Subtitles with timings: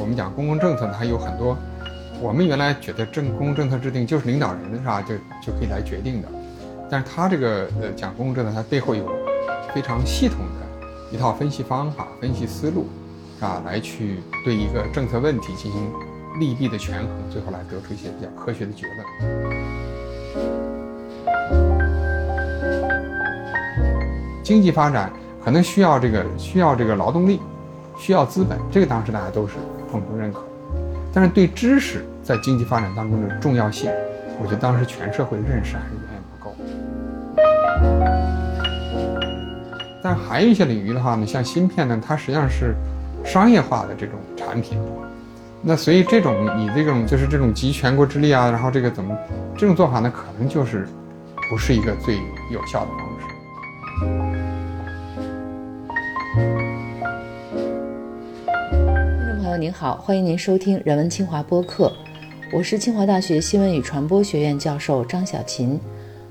[0.00, 1.56] 我们讲公共政策呢，它有很多，
[2.20, 6.28] 我们原来觉得政公共政策制定就是领导人是吧，就就可以来决定的，
[6.90, 9.08] 但是他这个呃讲公共政策，它背后有
[9.74, 12.86] 非常系统的一套分析方法、分析思路，
[13.40, 15.92] 啊，来去对一个政策问题进行
[16.38, 19.04] 利弊的权衡，最后来得出一些比较科学的结论。
[24.42, 25.10] 经济发展
[25.44, 27.40] 可能需要这个需要这个劳动力。
[27.96, 29.54] 需要资本，这个当时大家都是
[29.94, 30.42] 共同认可。
[31.12, 33.88] 但是对知识在经济发展当中的重要性，
[34.40, 36.56] 我觉得当时全社会认识还是远远不够。
[40.02, 42.74] 但还有一些领域的话呢，像芯片呢，它实际上是
[43.24, 44.76] 商业化的这种产品。
[45.62, 49.16] 那所以这种你这种就是这种集全国之力啊，然后这个怎么
[49.56, 50.88] 这种做法呢，可能就是
[51.48, 52.16] 不是一个最
[52.50, 53.33] 有效的方式。
[59.64, 61.90] 您好，欢迎您收听人文清华播客，
[62.52, 65.80] 我是清华大学新闻与传播学院教授张小琴。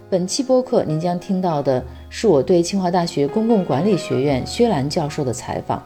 [0.08, 5.81] 本期播客您将听到的是我对清华大学公共管理学院薛兰教授的采访。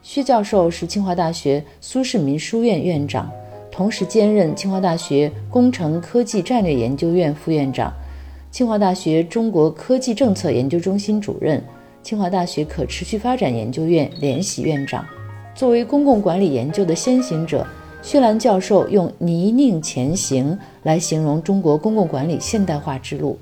[0.00, 3.30] 薛教授是清华大学苏世民书院院长，
[3.70, 7.92] 同时兼任清华大学工程科技战略研究院副院长、
[8.50, 11.62] 清华大学中国科技政策研究中心主任、
[12.02, 15.06] 清华大学可持续发展研究院联席院长。
[15.56, 17.66] 作为公共管理研究的先行者，
[18.02, 23.38] 薛兰教授用“泥泞前行”来形容中国公共管理现代化之路，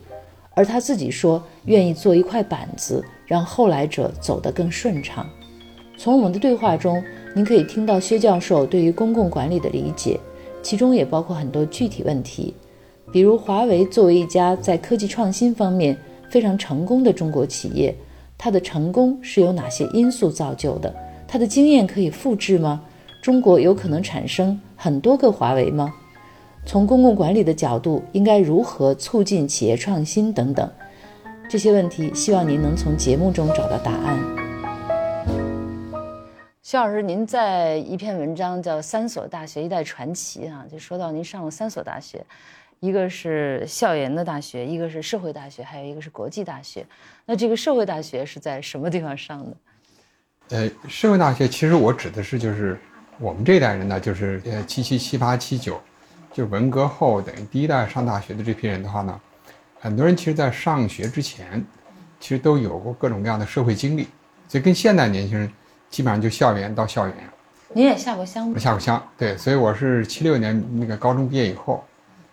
[0.55, 5.29] 而他自己说愿意做一块板子，让后来者走得更顺畅。
[5.99, 7.03] 从我们的对话中，
[7.35, 10.21] 您可以听到薛教授对于公共管理的理解，
[10.63, 12.55] 其中也包括很多具体问题，
[13.13, 15.99] 比如华为作为一家在科技创新方面
[16.31, 17.93] 非常成功的中国企业，
[18.39, 20.95] 它的成功是由哪些因素造就的？
[21.35, 22.81] 他的经验可以复制吗？
[23.21, 25.93] 中国有可能产生很多个华为吗？
[26.65, 30.71] 从公共管理的角度，应该如何促进企业创新等等
[31.51, 34.17] 这些问题，希望您能从节目中找到答案。
[36.63, 42.25] 徐老师，您在一篇文章叫《三所大学一代传奇》啊，就说到您上了三所大学，
[42.79, 46.87] 一个是校园的大学，一个是社会大学，还有一个是国际大学。
[47.27, 49.57] 那这个社会大学是在什么地方上的？
[50.51, 52.79] 呃，社会大学其实我指的是就是
[53.19, 55.81] 我们这一代人呢，就是呃七七七八七九，
[56.33, 59.19] 就文革后等于第一代上大学的这批人的话呢，
[59.81, 61.65] 很多人其实在上学之前，
[62.21, 64.07] 其实都有过各种各样的社会经历，
[64.47, 65.51] 所以跟现代年轻人
[65.89, 67.17] 基本上就校园到校园。
[67.73, 68.59] 您也下过乡吗？
[68.59, 71.83] 下过乡，对，所以我是七六年那个高中毕业以后，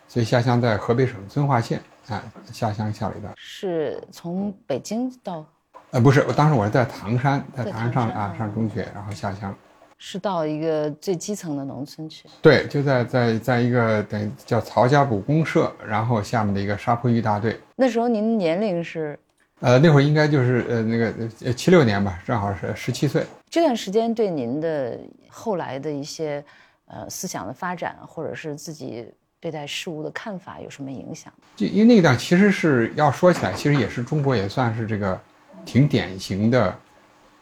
[0.07, 2.21] 所以下乡在河北省遵化县啊，
[2.51, 3.33] 下乡下了一段。
[3.37, 5.45] 是从北京到。
[5.91, 9.53] 呃，不是，我当时我是在唐山，在唐山上啊上中学，然后下乡，
[9.97, 12.29] 是到一个最基层的农村去。
[12.41, 17.59] 对，就在在在一个等于叫曹家堡公社，然后下面的一个沙坡峪大队。
[17.75, 19.19] 那时候您年龄是？
[19.59, 21.13] 呃，那会儿应该就是呃那个
[21.43, 23.25] 呃七六年吧，正好是十七岁。
[23.49, 24.97] 这段时间对您的
[25.27, 26.41] 后来的一些
[26.85, 29.05] 呃思想的发展，或者是自己
[29.41, 31.33] 对待事物的看法有什么影响？
[31.57, 35.19] 就因为那段其实是要说起来，其实也是中国也算是这个。
[35.65, 36.75] 挺典型的，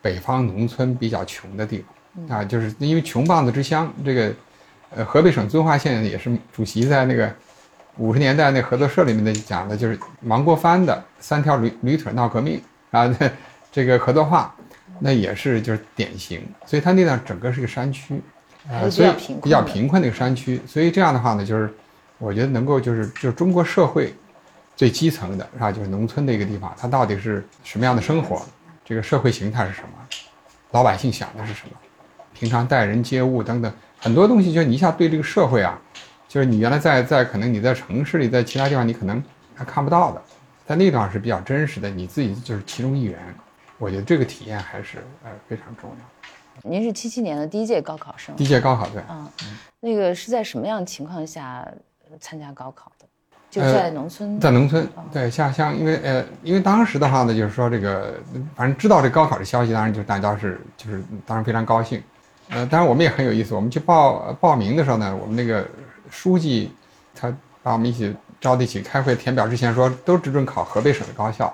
[0.01, 1.83] 北方农村比较穷的地
[2.27, 3.91] 方啊，就是因为穷棒子之乡。
[4.03, 4.33] 这个，
[4.91, 7.31] 呃，河北省遵化县也是主席在那个
[7.97, 13.13] 五十年代那合作社里面的讲的，就是王国藩的三条驴驴腿闹革命啊，
[13.71, 14.53] 这个合作化，
[14.99, 16.41] 那也是就是典型。
[16.65, 18.21] 所以它那段整个是个山区，
[18.69, 19.09] 呃，所以
[19.41, 20.61] 比较贫困的一个山区。
[20.67, 21.73] 所以这样的话呢，就是
[22.17, 24.13] 我觉得能够就是就是中国社会。
[24.79, 25.69] 最基层的是吧？
[25.69, 28.41] 就是农村的一个地方，它到底是什么样的生活？
[28.85, 29.89] 这个社会形态是什么？
[30.71, 31.75] 老百姓想的是什么？
[32.33, 33.69] 平常待人接物等等
[33.99, 35.77] 很多东西，就是你一下对这个社会啊，
[36.29, 39.21] 就是你原来在在可能你在城市里，在其他地方你可能
[39.53, 40.21] 还看不到的，
[40.65, 43.19] 在那地方是比较真实的，你自己就是其中一员。
[43.79, 46.69] 我觉得这个体验还是呃非常重要。
[46.69, 48.33] 您是七七年的第一届高考生？
[48.37, 49.03] 第一届高考对。
[49.09, 49.29] 嗯，
[49.81, 51.67] 那个是在什么样情况下
[52.21, 52.89] 参加高考？
[53.49, 58.13] 就在农村，在农村，对下乡，因为呃，因为当时的话呢，就是说这个，
[58.55, 62.01] 反正知道这高考的消息，当然就大家是就是当然非常高兴，
[62.49, 65.67] 呃，当然我们也很有意思，我们去报报名的时候呢，我们那个
[66.09, 66.71] 书记
[67.15, 71.53] 他把我们一起招在一起开会填表之前说，都只准考河北省的高校。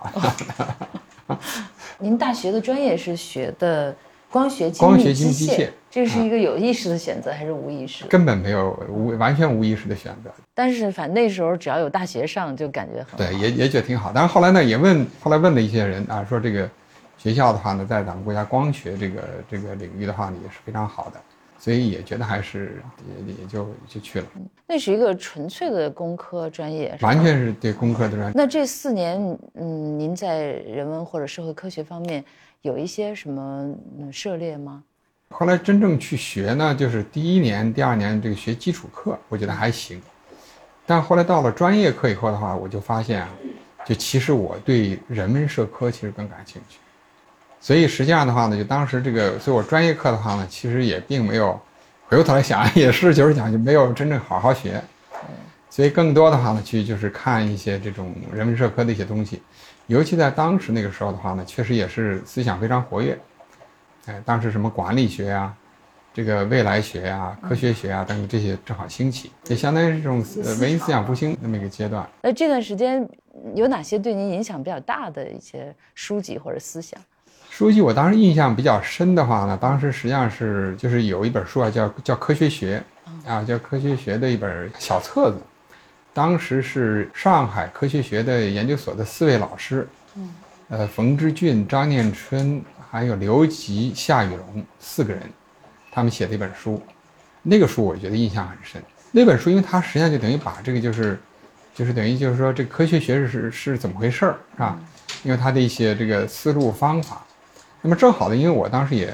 [2.00, 3.96] 您大学的专业是学的？
[4.32, 8.04] 光学、光学、机械，这是一个有意识的选择还是无意识？
[8.08, 10.30] 根本没有无完全无意识的选择。
[10.54, 14.12] 但是反正那时候只要有大学上，就感觉很对，也也觉得挺好。
[14.14, 16.70] 但是后来呢，也问后来问了一些人啊，说这个
[17.18, 21.22] 学校的话呢，在咱们国家光学这个这个领域的话呢，也是非常好的。
[21.58, 22.84] 所以也觉得还是
[23.26, 24.28] 也也就就去了。
[24.68, 28.34] 那是一个纯粹的工科专业，完全是对工科的专业。
[28.36, 29.18] 那这四年，
[29.54, 32.22] 嗯，您在人文或者社会科学方面
[32.64, 34.84] 有一些什么嗯涉猎吗？
[35.38, 40.02] 后来真正去学呢，就是第一年、第二年这个学基础课，我觉得还行。
[40.86, 43.30] 但后来到了专业课以后的话，我就发现啊，
[43.86, 46.78] 就其实我对人文社科其实更感兴趣。
[47.60, 51.60] 所以实际上的话呢，就当时这个，所以我专业课的话呢，其实也并没有，
[52.08, 54.82] 回过头来想也是，就是讲就没有真正好好学。
[55.70, 59.42] 所以更多的话呢，去就是看一些这种人文社科的一些东西，
[59.88, 63.20] 尤其在当时那个时候的话呢，确实也是思想非常活跃。
[64.06, 65.54] 哎，当时什么管理学呀、
[66.14, 72.08] 这个未来学呀、科学学啊等等这些正好兴起，也相当于是这种呃文艺思想复兴那么一个阶段。
[72.22, 73.08] 那这段时间
[73.54, 77.00] 有哪些对您影响比较大的一些书籍或者思想？
[77.50, 82.84] 书籍我当时印象比较深的话呢，当时实际上是就是有一本书啊，叫叫《科学学》，
[83.30, 85.38] 啊，叫《科学学》的一本小册子。
[86.14, 90.34] 当时是上海科学学的研究所的四位老师，嗯，
[90.70, 92.62] 呃，冯之俊、张念春
[92.96, 95.22] 还有刘吉、夏雨龙四个人，
[95.92, 96.82] 他们写的一本书。
[97.44, 98.82] 那个书我觉得印象很深。
[99.12, 101.20] 那本书，因为它实际上就等于把这个就是，
[101.74, 104.80] 就是等于就是说这科学学是是是怎么回事儿，是吧？
[105.26, 107.22] 因为它的一些这个思路方法。
[107.82, 109.14] 那么正好呢，因为我当时也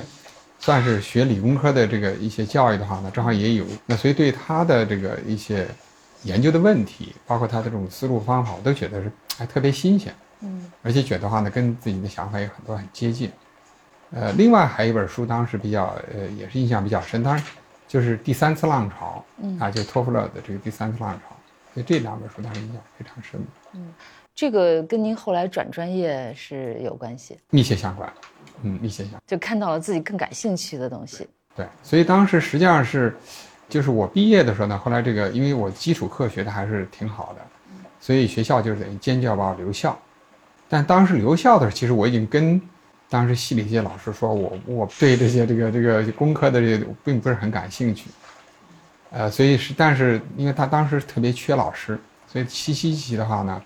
[0.59, 5.67] 算是学理工科的这个一些教育的话呢，正好也有那，所以对他的这个一些
[6.21, 13.31] 研究的问题，包括他的这种思路方法，我都觉得是还特别新鲜，嗯，而且觉得话呢，跟自己的想法有很多很接近。
[14.13, 17.43] 呃，另外还有一本书，当时比较呃也是印象比较深，当然
[17.87, 21.35] 就是第三次浪潮，嗯啊，就托夫勒的这个第三次浪潮，
[21.73, 23.39] 所以这两本书当时印象非常深，
[23.73, 23.93] 嗯
[24.33, 28.11] 这个跟您后来转专业是有关系，密切相关，
[28.63, 29.21] 嗯，密切相关。
[29.27, 31.27] 就看到了自己更感兴趣的东西。
[31.53, 33.13] 对，所以当时实际上是，
[33.67, 37.41] 就是我毕业的时候呢，后来这个因为我基础课学的还是挺好的，
[37.99, 39.97] 所以学校就等于坚决要把我留校。
[40.69, 42.59] 但当时留校的时候，其实我已经跟
[43.11, 48.09] 当时系里一些老师说我我对这些这个这个工科的这些并不是很感兴趣，
[49.09, 53.61] 呃，所以是但是因为他当时特别缺老师，所以七七期的话呢，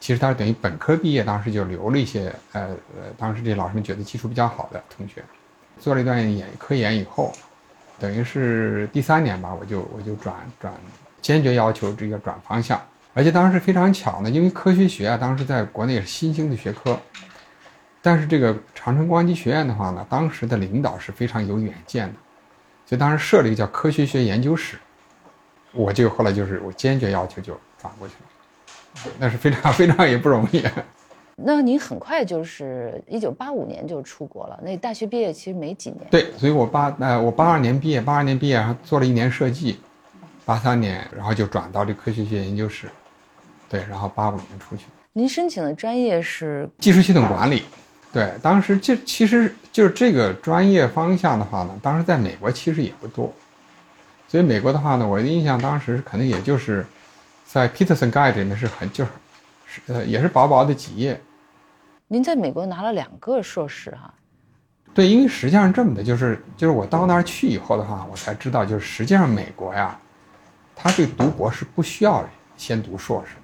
[0.00, 5.22] 其实他等于本科毕业，当时就留了一些呃呃，当时这老师们觉得基础比较好的同学。
[5.78, 7.30] 做了一段研科研以后，
[8.00, 10.72] 等于是第三年吧，我就我就转转，
[11.20, 12.80] 坚决要求这个转方向，
[13.12, 16.98] 而且当时非常巧呢，因为科学学啊，当时在国内也是新兴的学科，
[18.00, 22.14] 但是这个长春光机学院的话呢，当时的领导是非常有远见的，
[22.86, 24.78] 所以当时设了一个叫科学学研究室，
[25.72, 30.62] 我就后来就是我坚决要求就转过去了，那是非常非常也不容易。
[31.40, 36.04] 那您很快就是一九八五年就出国了，那大学毕业其实没几年。
[36.10, 39.78] 对，所以我八呃我八二年毕业，八二年毕业，然后做了一年设计，
[40.44, 42.88] 八三年然后就转到这科学学研究室，
[43.68, 44.86] 对，然后八五年出去。
[45.12, 47.62] 您申请的专业是技术系统管理，
[48.12, 53.32] 对，当时这其实就是这个专业方向的话呢，当时在美国其实也不多，
[54.26, 56.84] 所以美国的话呢，我的印象当时可能也就是
[57.46, 59.10] 在 Peterson Guide 里面是很就是
[59.66, 61.20] 是呃也是薄薄的几页，
[62.06, 64.12] 您在美国拿了两个硕士哈、
[64.94, 69.96] 对，因为实际上是这么的，就是就是我到那儿去以后的话，我才知道，就是实际上美国呀，
[70.74, 73.36] 他这个读博是不需要先读硕士，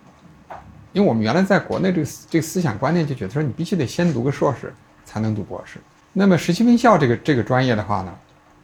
[0.94, 4.72] 因为我们原来在国内这个这个思想观念就觉得说你必须得先读个硕士
[5.04, 5.78] 才能读博士。
[6.14, 8.14] 那么实习分校这个这个专业的话呢，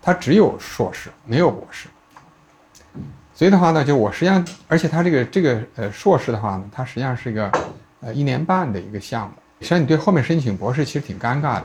[0.00, 1.88] 它只有硕士没有博士，
[3.34, 7.50] 所以的话呢，就我实际上，而且它这个这个呃硕士的话呢，它实际上是一个
[8.00, 11.64] 呃一年半的一个项目，实际上你对后面申请博士其实挺尴尬的。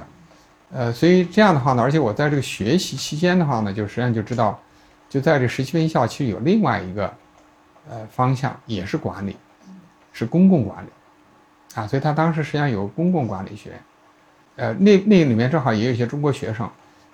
[0.71, 4.59] 呃，所以这样的话呢，而且我在这个学习期间的话呢，就实际上就知道，
[5.07, 7.13] 就在这实习分校其实有另外一个
[7.87, 9.37] 呃方向，也是管理，
[10.15, 10.89] 是公共管理，
[11.75, 13.73] 啊，所以他当时实际上有公共管理学，
[14.55, 16.67] 呃，那那里面正好也有一些中国学生，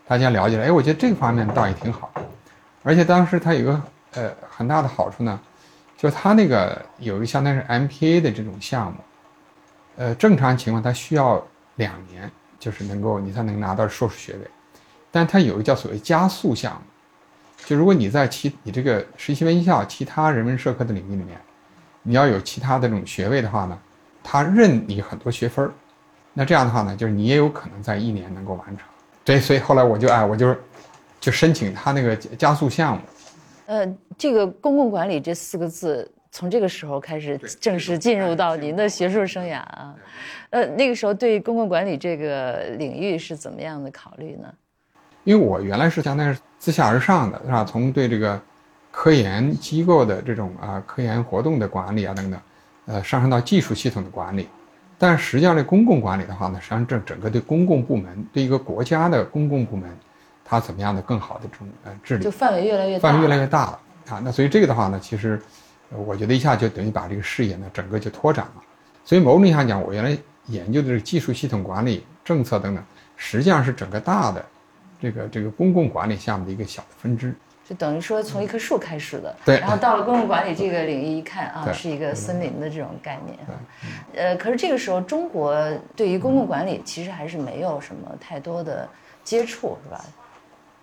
[0.08, 2.12] 大家了解了，哎，我觉得这个方面倒也挺好，
[2.84, 3.82] 而且当时他有个
[4.14, 5.38] 呃很大的好处呢，
[5.98, 8.98] 就他那个有一个相当于是 MPA 的这种项目，
[9.98, 12.32] 呃，正常情况他需要两年。
[12.62, 14.48] 就是能够你才能拿到硕士学位，
[15.10, 16.82] 但它有一个叫所谓加速项目，
[17.66, 21.42] 就如果你在其你这个实习文校其他人文社科的领域里面，
[22.04, 23.78] 你要有其他的这种学位的话呢，
[24.24, 25.72] 他认你很多学分儿，
[26.34, 28.88] 那这样的话呢，就是你也有可能在一年能够完成。
[29.24, 30.56] 对，所以后来我就哎，我就
[31.20, 33.02] 就申请他那个加速项目。
[33.68, 39.96] 呃，这个公共管理这四个字，从这个时候开始正式进入到您的学术生涯啊。
[40.50, 44.52] 呃，那个时候对公共管理这个领域是怎么样的考虑呢？
[45.24, 47.64] 因为我原来是相当于是自下而上的，是吧？
[47.64, 48.42] 从对这个
[48.92, 52.40] 科研机构的这种啊科研活动的管理啊等等，
[52.86, 54.48] 呃，上升到技术系统的管理。
[54.98, 59.90] 但实际上，这公共管理的话呢，实际上这整个对公共部门，对一个国家的公共部门，
[60.46, 63.80] 它怎么样的更好的这种呃治理，就范围越来越范围越来越大了
[64.10, 64.22] 啊。
[64.24, 65.42] 那所以这个的话呢，其实
[65.90, 68.62] 我觉得一下就等于把这个视野呢整个就拓展了。
[69.04, 72.84] 所以某种意义上讲，我原来研究的这个技术系统管理、政策等等，
[73.16, 74.46] 实际上是整个大的
[75.02, 77.34] 这个这个公共管理项目的一个小的分支。
[77.72, 83.56] 就等于说从一棵树开始的，对，然后到了公共管理这个领域一看啊，是一个森林的这种概念啊。
[84.14, 85.56] 呃，可是这个时候中国
[85.96, 88.86] 对于公共管理其实还是没有什么太多的
[89.24, 90.04] 接触，是吧？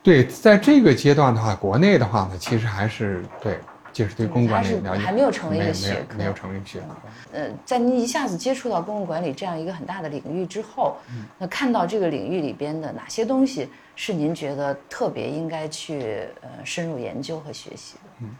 [0.02, 3.58] 对，在这个阶段的话，国内的话呢，其实还是对，
[3.98, 6.86] 就是对公共管理了解还是还没有成为一个学科没有成为一个学科。
[7.32, 10.96] 呃，在您一下子接触到公共管理这样一个很大的领域之后，
[11.36, 18.00] 那看到这个领域里边的哪些东西是您觉得特别应该去呃深入研究和学习的？
[18.20, 18.30] 嗯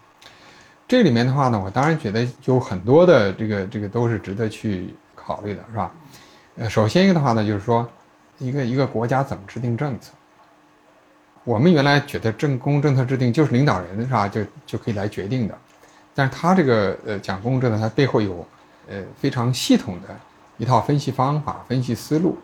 [0.87, 5.93] 这里面的话呢，我当然觉得有很多的这个这个都是值得去考虑的，是吧？
[6.57, 7.87] 呃，首先一个的话呢，就是说，
[8.38, 10.12] 一个一个国家怎么制定政策。
[11.49, 15.57] 我们原来觉得政公共政策制定就是领导人是吧，就就可以来决定的，
[16.14, 18.47] 但是他这个呃讲公共政策，它背后有
[18.87, 20.14] 呃非常系统的
[20.59, 22.37] 一套分析方法、分析思路，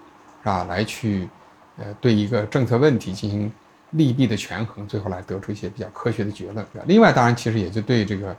[0.42, 0.64] 是吧？
[0.64, 1.28] 来去
[1.76, 3.52] 呃对一个政策问题进行
[3.90, 6.64] 利弊的权衡，最后来得出一些比较科学的结论。
[6.72, 8.34] 是吧另外，当然其实也就对这个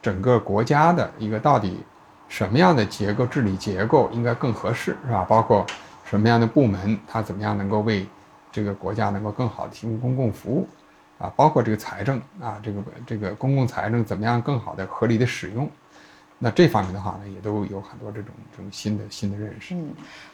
[0.00, 1.80] 整个国家的一个到底
[2.26, 5.26] 什么样的结构治理结构应该更合适，是吧？
[5.28, 5.66] 包括
[6.08, 8.06] 什么样的部门，它怎么样能够为
[8.56, 10.66] 这个国家能够更好的提供公共服务，
[11.18, 15.68] 啊，包括这个财政啊，这个这个公共财政怎么样更好的合理的使用，
[16.38, 19.74] 那这方面的话呢，也都有很多这种这种新的新的认识。
[19.74, 19.90] 嗯，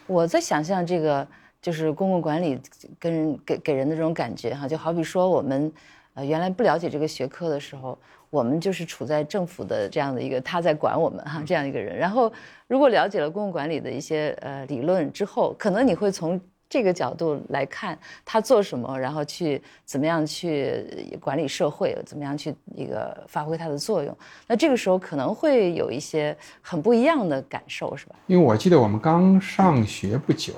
[0.06, 1.26] 我在想象这个
[1.60, 2.60] 就是公共管理
[2.96, 5.72] 跟人给给人的这种感觉哈，就好比说我们
[6.14, 7.98] 呃原来不了解这个学科的时候，
[8.30, 12.32] 我们就是处在政府的这样的一个他在管我们哈这样一个人，然后
[12.68, 16.40] 如果了解了公共管理的一些呃理论之后，可能你会从
[16.72, 20.82] 这个角度来看他做什么，然后去怎么样去
[21.20, 24.16] 管理社会，怎么样去一个发挥它的作用。
[24.46, 28.14] 那这个时候可能会有一些很不一样的感受，是吧？
[28.26, 30.54] 因为我记得我们刚上学不久，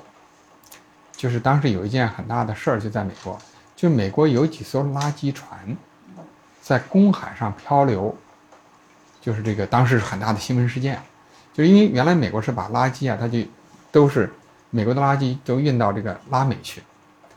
[1.17, 3.37] 就是当时有一件很大的事儿，就在美国，
[3.75, 5.75] 就美国有几艘垃圾船
[6.61, 8.15] 在公海上漂流，
[9.19, 10.97] 就是这个当时是很大的新闻事件，
[11.53, 13.39] 就是因为原来美国是把垃圾啊，它就
[13.91, 14.31] 都是
[14.69, 16.81] 美国的垃圾都运到这个拉美去，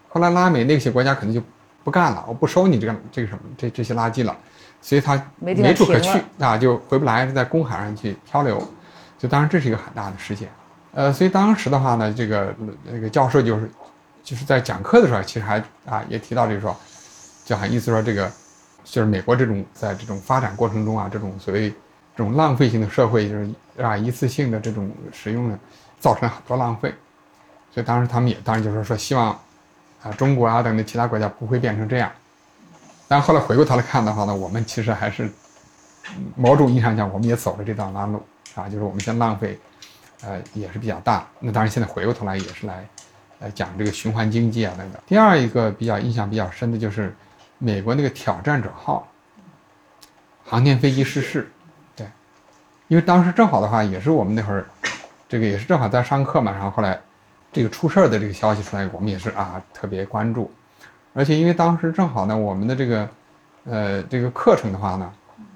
[0.08, 1.40] 后来拉美那些国家可能就
[1.84, 4.36] 不干了，我不收你这个这个什么这这些垃圾了，
[4.82, 8.60] 所以它没处可去啊，就回不来，在公海上去漂流，
[9.18, 10.48] 就当然这是一个很大的事件。
[10.92, 12.54] 呃，所以当时的话呢，这个
[12.84, 13.70] 那个教授就是
[14.24, 16.76] 就是在讲课的时候，其实还啊也提到这个说，
[17.44, 18.30] 就好像意思说这个
[18.84, 25.58] 就是美国这种在这种发展过程中啊，这种所谓这种浪费性的社会，就是啊一次性的这种使用呢，
[26.00, 26.92] 造成很多浪费。
[27.70, 29.30] 所以当时他们也当然就是说希望
[30.02, 32.10] 啊中国啊等等其他国家不会变成这样。
[33.06, 35.30] 但后来回过头来看的话呢，我们其实还是
[36.36, 38.22] 某种意义上讲，我们也走了这段弯路
[38.54, 39.58] 啊，就是我们先浪费。
[40.20, 41.24] 呃，也是比较大。
[41.38, 42.84] 那当然，现在回过头来也是来，
[43.38, 45.00] 来，讲这个循环经济啊等等。
[45.06, 47.14] 第二一个比较印象比较深的就是，
[47.58, 49.06] 美国那个挑战者号
[50.44, 51.48] 航天飞机失事，
[51.94, 52.04] 对，
[52.88, 54.66] 因为当时正好的话也是我们那会儿，
[55.28, 56.98] 这个也是正好在上课嘛，然后后来
[57.52, 60.50] 这个出事儿的这个消息出来，我们也是啊特别关注，
[61.14, 63.08] 而且因为当时正好呢，我们的这个，
[63.64, 65.12] 呃，这个课程的话呢。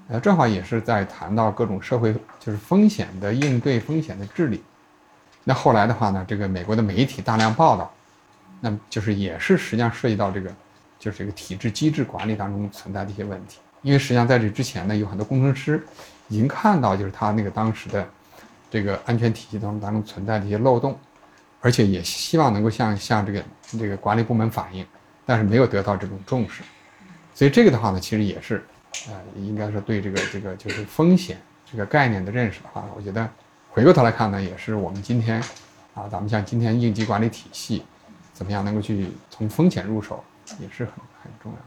[0.09, 4.61] 呃，正好也是在谈到各种社会就是风险的应对、风险的治理。
[5.45, 7.89] 那后来的话呢，这个美国的媒体大量报道，
[8.59, 10.53] 那么就是也是实际上涉及到这个
[10.99, 13.59] 就是这个体制机制管理当中存在的一些问题。
[13.81, 15.81] 因为实际上在这之前呢，有很多工程师
[16.27, 18.05] 已经看到就是他那个当时的
[18.69, 20.99] 这个安全体系当中当中存在的一些漏洞，
[21.63, 23.43] 而且也希望能够向向这个
[23.79, 24.85] 这个管理部门反映，
[25.25, 26.61] 但是没有得到这种重视。
[27.33, 28.63] 所以这个的话呢，其实也是。
[29.07, 33.27] 呃，应该说对这个这个就是风险这个概念的认识的话，我觉得
[33.71, 35.41] 回过头来看呢，也是我们今天
[35.95, 37.83] 啊，咱们像今天应急管理体系
[38.33, 40.23] 怎么样能够去从风险入手，
[40.59, 40.93] 也是很
[41.23, 41.57] 很重要。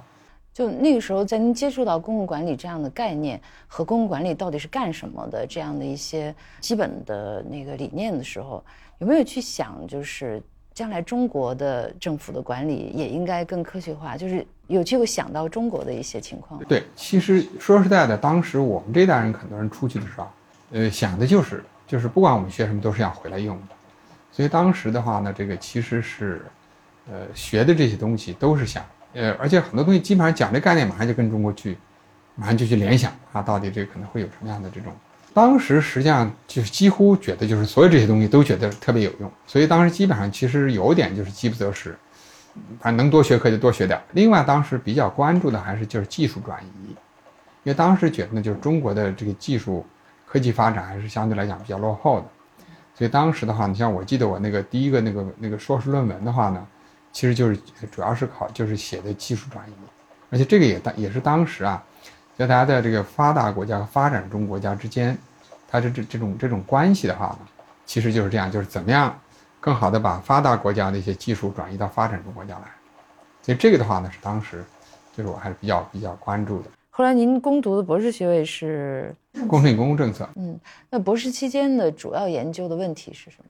[0.55, 8.65] 就那个时候，在您接触到公共管理这样的概念和公共管理到底是干什么的这样的一些基本的那个理念的时候，
[8.99, 16.63] 有没有去想，就是将来中国的政府的管理也应该更科学化，就是有去过想到中国的一些情况？
[16.65, 20.29] 对，其实说实在的，当时我们这代人很多人出去的时候，
[20.73, 23.75] 呃，想的就是就是不管我们学什么，都是想回来用的。
[24.33, 26.45] 所以当时的话呢，这个其实是，
[27.09, 28.85] 呃，学的这些东西都是想
[29.15, 31.79] 呃，而且很多东西基本上讲这概念，马上就跟中国去，
[32.35, 34.93] 马上就去联想啊，到底这可能会有什么样的这种。
[35.37, 41.95] 当时实际上就是几乎觉得就是所有这些东西都觉得特别有用，所以当时基本上其实有点就是饥不择食，
[42.81, 44.01] 反正能多学科就多学点。
[44.13, 46.97] 另外当时比较关注的还是就是技术转移，因
[47.65, 49.85] 为当时觉得呢就是中国的这个技术
[50.25, 52.27] 科技发展还是相对来讲比较落后的，
[52.95, 56.67] 所以当时的话，你像我记得我那个第一个那个那个硕士论文的话呢，
[57.13, 57.61] 其实就是
[57.93, 59.73] 主要是考就是写的技术转移，
[60.31, 61.85] 而且这个也当也是当时啊。
[62.39, 65.17] 就大家在这个发达国家和发展中国家之间，
[65.69, 67.39] 它这这这种这种关系的话呢，
[67.85, 69.19] 其实就是这样，就是怎么样
[69.61, 72.65] 更好的把发达国家的一些技术转移到发展中国家来。
[73.43, 74.65] 所以这个的话呢，是当时
[75.17, 76.71] 就是我还是比较比较关注的。
[76.91, 79.15] 后来您攻读的博士学位是
[79.47, 80.29] 工程与公共政策。
[80.37, 80.59] 嗯，
[80.89, 83.45] 那博士期间的主要研究的问题是什么？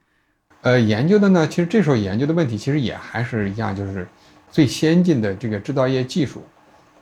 [0.62, 4.08] 呃，研究的呢，其实这时候研究的问题其实也还是一样，就是
[4.50, 6.42] 最先进的这个制造业技术。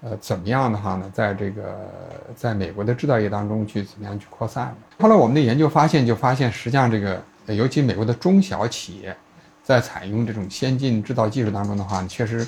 [0.06, 1.10] 呃，怎么样的话呢？
[1.14, 1.90] 在这个
[2.36, 4.76] 在美国的制造业当中去怎么样去扩散？
[5.00, 9.16] 后来我们的研究发现，就发现实际上这个，尤其美国的中小企业，
[9.62, 12.46] 在采用这种先进制造技术当中的话，确实，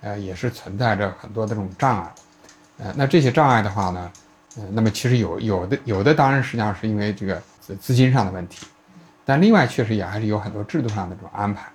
[0.00, 2.14] 呃，也是存在着很多的这种障碍。
[2.78, 4.12] 呃，那这些障碍的话呢，
[4.58, 7.42] 呃，那么其实有有的有的当然实际上是因为这个
[7.80, 8.64] 资金上的问题，
[9.24, 11.68] 但另外确实也还是有很多制度上的这种安排。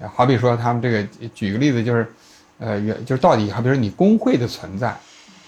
[0.00, 2.12] 呃，好比说他们这个举个例子就是。
[2.62, 4.96] 呃，原就是到底，好比说你工会的存在，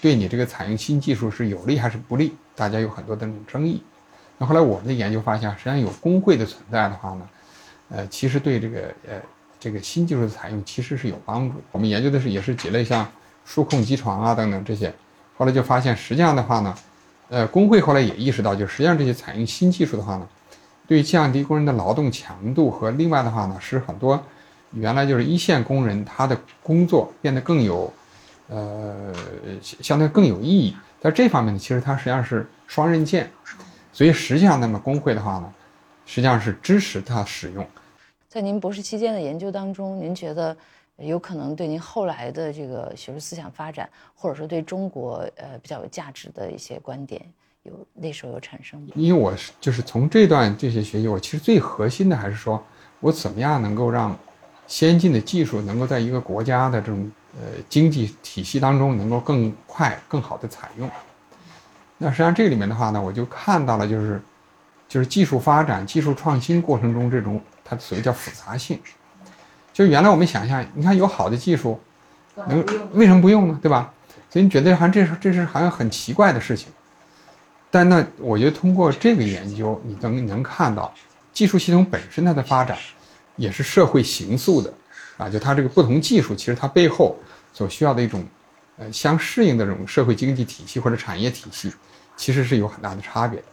[0.01, 2.35] 对你这个采用新技术是有利还是不利？
[2.53, 3.81] 大家有很多的这种争议。
[4.37, 7.29] 那后来我们的研究发现，实际上有工会的存在的话呢，
[7.87, 9.13] 呃，其实对这个呃
[9.57, 11.55] 这个新技术的采用其实是有帮助。
[11.71, 13.09] 我们研究的是也是几类像
[13.45, 14.93] 数控机床啊等等这些，
[15.37, 16.75] 后来就发现实际上的话呢，
[17.29, 20.27] 呃，工会后来也意识到，就实际上这些采用新技术的话呢，
[20.85, 24.21] 对降低工人的劳动强度和另外的话呢，使很多。
[24.75, 27.91] 原来就是一线工人，他的工作变得更有，
[28.49, 29.13] 呃，
[29.61, 30.75] 相对更有意义。
[30.99, 33.31] 在这方面呢，其实它实际上是双刃剑，
[33.93, 35.53] 所以实际上那么工会的话呢，
[36.05, 37.65] 实际上是支持它使用。
[38.27, 40.55] 在您博士期间的研究当中，您觉得
[40.97, 47.21] 有可能对您后来的这个学术思想发展，或者说对中国呃比较有价值的一些观点，
[47.63, 48.89] 有那时候有产生吗？
[48.95, 52.61] 因为我是就是从这段这些学习，我其实最核心的还是说
[52.99, 54.17] 我怎么样能够让。
[54.67, 60.89] 先进的技术能够在一个国家的这种呃经济体系当中能够更快、更好的采用。
[61.97, 64.21] 那实际上这里面的话呢，我就看到了，就是
[64.89, 68.79] 就是技术发展、技术创新过程中这种它所谓叫复杂性。
[69.71, 71.79] 就原来我们想象，你看有好的技术，
[72.47, 73.59] 能为什么不用呢？
[73.61, 73.93] 对吧？
[74.29, 76.67] 所以你觉得好像这是这是好像很奇怪的事情。
[77.71, 80.93] 但那我觉得通过这个研究，你能能看到
[81.33, 82.77] 技术系统本身它的发展。
[83.37, 84.73] 也是社会形塑的，
[85.17, 87.17] 啊，就它这个不同技术，其实它背后
[87.51, 88.25] 所需要的一种，
[88.77, 91.73] 呃，相适应的这种社会经济体系或者产业体系，
[92.15, 93.45] 其实是有很大的差别的。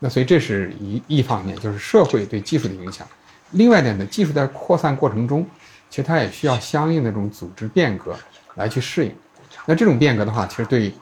[0.00, 3.06] 那所以这是一一方面，就是社会对技术的影响。
[3.52, 5.46] 另外一点呢，技术在扩散过程中，
[5.88, 8.16] 其实它也需要相应的这种组织变革
[8.56, 9.14] 来去适应。
[9.64, 10.92] 那这种变革的话，其实对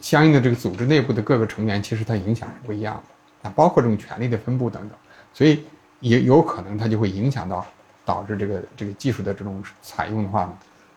[0.00, 4.98] 相应的这个组织内部的各个成员，其实它影响是不一样的啊，包括这种权力的分布等等。
[5.34, 5.62] 所以。
[6.00, 7.64] 也有可能它就会影响到，
[8.04, 10.52] 导致这个这个技术的这种采用的话呢，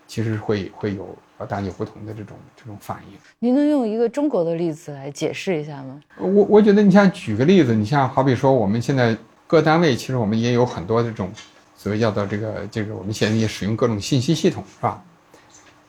[0.07, 3.17] 其实会会有呃大家有不同的这种这种反应。
[3.39, 6.01] 您能用一个中国的例子来解释一下吗？
[6.17, 11.29] 我我觉得你像举个例子，你像好比说我们现在各单位其实我们也有很多这种
[11.75, 15.03] 所谓叫做这个这个我们现在也使用各种信息系统是吧？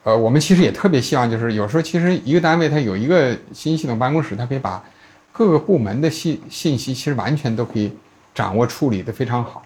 [0.03, 4.85] 呃，我们其实也特别希望就是有时候其实一个单位它有一个信息系统办公室，它可以把
[5.33, 7.91] 各个部门的信信息其实完全都可以。
[8.35, 9.65] 掌握处理的非常好，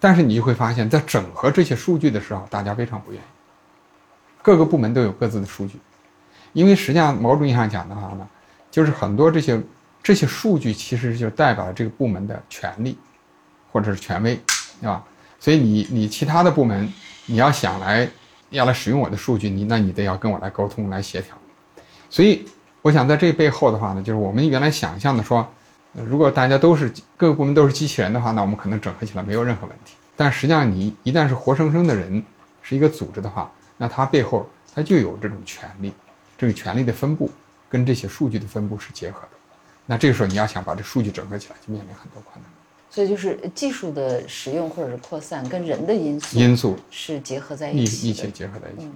[0.00, 3.24] 但是你就会发现，在整合这些数据的时候，大家非常不愿意。
[4.40, 5.78] 各个部门都有各自的数据，
[6.54, 8.26] 因为实际上某种意义上讲的话呢，
[8.70, 9.60] 就是很多这些
[10.02, 12.96] 这些数据其实就代表了这个部门的权利
[13.70, 14.40] 或者是权威，
[14.80, 15.04] 对吧？
[15.38, 16.90] 所以你你其他的部门，
[17.26, 18.08] 你要想来
[18.48, 21.36] 要来使用我的数据，你那你得要跟我来沟通来协调。
[22.08, 22.46] 所以
[22.80, 25.46] 我想在这背后的话呢，就是我们原来想象的说。
[26.04, 29.94] 如果大家都是各个部门都是机器人的话，那我们可能整合起来没有任何问题。
[30.14, 32.22] 但实际上，你一旦是活生生的人，
[32.62, 35.92] 是一个组织的话，那它背后它就有这种权利，
[36.36, 37.30] 这个权利的分布
[37.68, 39.28] 跟这些数据的分布是结合的。
[39.86, 42.50] 那这个时候你要想把这数据整合起来，就面临很多困难。
[42.90, 48.90] 所以就是技术的使用或者是扩散跟人的因素因素是结合在一起，一起结合在一起。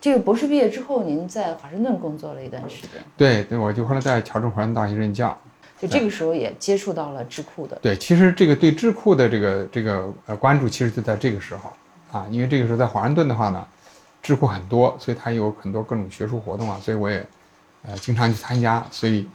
[0.00, 2.90] 这个博士毕业之后，您在华盛顿工作了一段时间。
[3.16, 5.36] 对对，我就后来在乔治华盛顿大学任教。
[5.80, 11.72] 就这个时候也接触到了智库的，对，其实这个对智库的这个这个呃关注，其实就在这个时候
[12.10, 13.66] 啊，因为这个时候在华盛顿的话呢，
[14.20, 17.24] 智库很多，所以它有很多各种学术活动啊，所以我也
[17.86, 19.28] 呃经常去参加，所以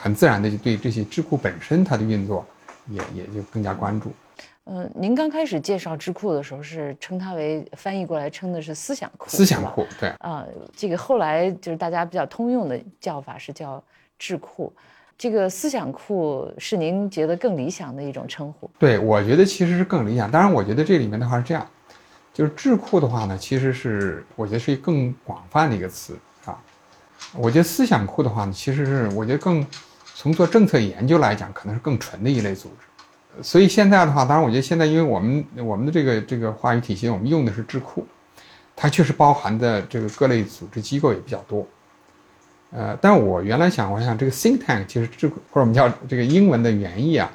[0.00, 2.46] 很自然的就对这些智库本身它的运作
[2.88, 4.12] 也也就更加关注。
[4.66, 13.82] 嗯，您刚开始介绍智库的时候是称它为翻译过来称的是思想库，思想库对啊，这个后来就是大家比较通用的叫法是叫
[14.16, 14.72] 智库，
[15.20, 18.70] 这个思想库是您觉得更理想的一种称呼？
[18.78, 20.30] 对，我觉得其实是更理想。
[20.30, 21.66] 当然，我觉得这里面的话是这样，
[22.32, 26.58] 就是智库的话呢，其实是我觉得是一个更广泛的一个词啊。
[27.34, 29.62] 我觉得思想库的话呢，其实是我觉得更
[30.14, 33.42] 从做政策研究来讲，可能是更纯的一类组织。
[33.42, 38.06] 所以现在的话，当然，我觉得现在，因为我们我们的这个这个话语体系，我们用的是智库，
[38.74, 41.66] 它确实包含的这个各类组织机构也比较多。
[42.72, 47.30] 呃，但我原来想，我想这个 think tank 其实智库或者我们叫这个英文的原意啊，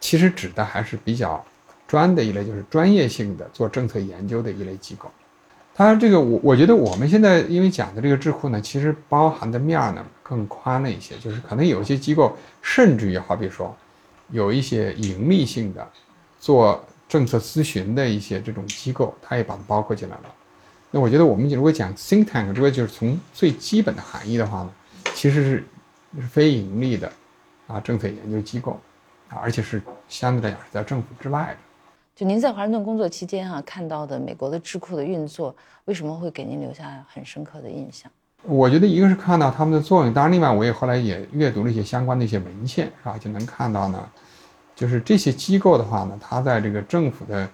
[0.00, 1.44] 其实指的还是比较
[1.86, 5.10] 专的一类，就是专业性的做政策研究的一类机构。
[5.74, 13.76] 它这个我我觉得我们现在因为讲的这个智库呢，其实包含的面呢更宽了一些，就是可能有些机构甚至于好比说。
[14.30, 15.90] 有一些盈利性的
[16.38, 20.24] 做政策咨询的一些这种机构，它也把它包括进来了。
[20.90, 24.70] 那我觉得我们如果讲 think tank，如果就是从最基本的含义的话呢，
[25.14, 25.64] 其实是
[26.16, 27.12] 是非盈利的
[27.66, 28.80] 啊政策研究机构
[29.28, 31.56] 啊，而且是相对来讲是在政府之外的。
[32.16, 38.10] 就您在华盛顿工作期间啊，看到的美国的智库的运作，为什么会给您留下很深刻的印象？
[38.42, 43.18] 我觉得一个是看到他们的作用，当然另外我也后来也阅读了一些相关的一些文献，是吧？
[43.18, 44.08] 就能看到呢，
[44.74, 47.48] 就是这些机构的话呢，它在这个政府的，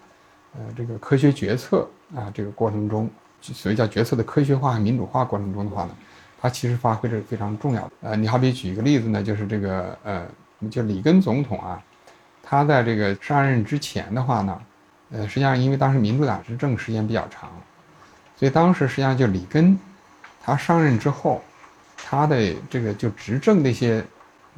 [0.54, 3.10] 呃，这个科学决策啊这个过程中，
[3.52, 5.90] 所谓叫决策的科学化和民主化过程中的话呢，
[6.40, 7.90] 它其实发挥着非常重要的。
[8.02, 10.26] 呃，你好比举一个例子呢，就是这个呃，
[10.70, 11.82] 就里根总统啊，
[12.42, 14.60] 他在这个上任之前的话呢，
[15.10, 17.50] 呃，实际上因为当时民主党执政时间比较长，
[18.36, 19.78] 所以当时实际上就里根。
[20.46, 21.42] 他上任之后，
[21.96, 24.04] 他的这个就执政的一些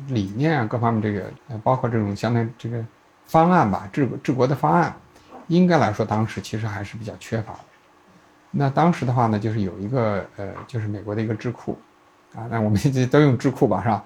[0.08, 1.30] 理念啊，各方面这个，
[1.62, 2.84] 包括这种相当这个
[3.24, 4.92] 方案吧，治治国的方案，
[5.46, 7.60] 应该来说当时其实还是比较缺乏的。
[8.56, 11.78] 那当时的话呢，就是有一个呃，就是美国的一个智库，
[12.34, 14.04] 啊，那我们现在都用智库吧，是吧？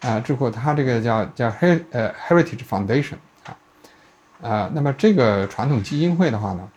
[0.00, 3.56] 啊，智库它这个叫叫 Her 呃 Heritage Foundation 啊，
[4.42, 6.68] 啊，那么这个传统基金会的话呢，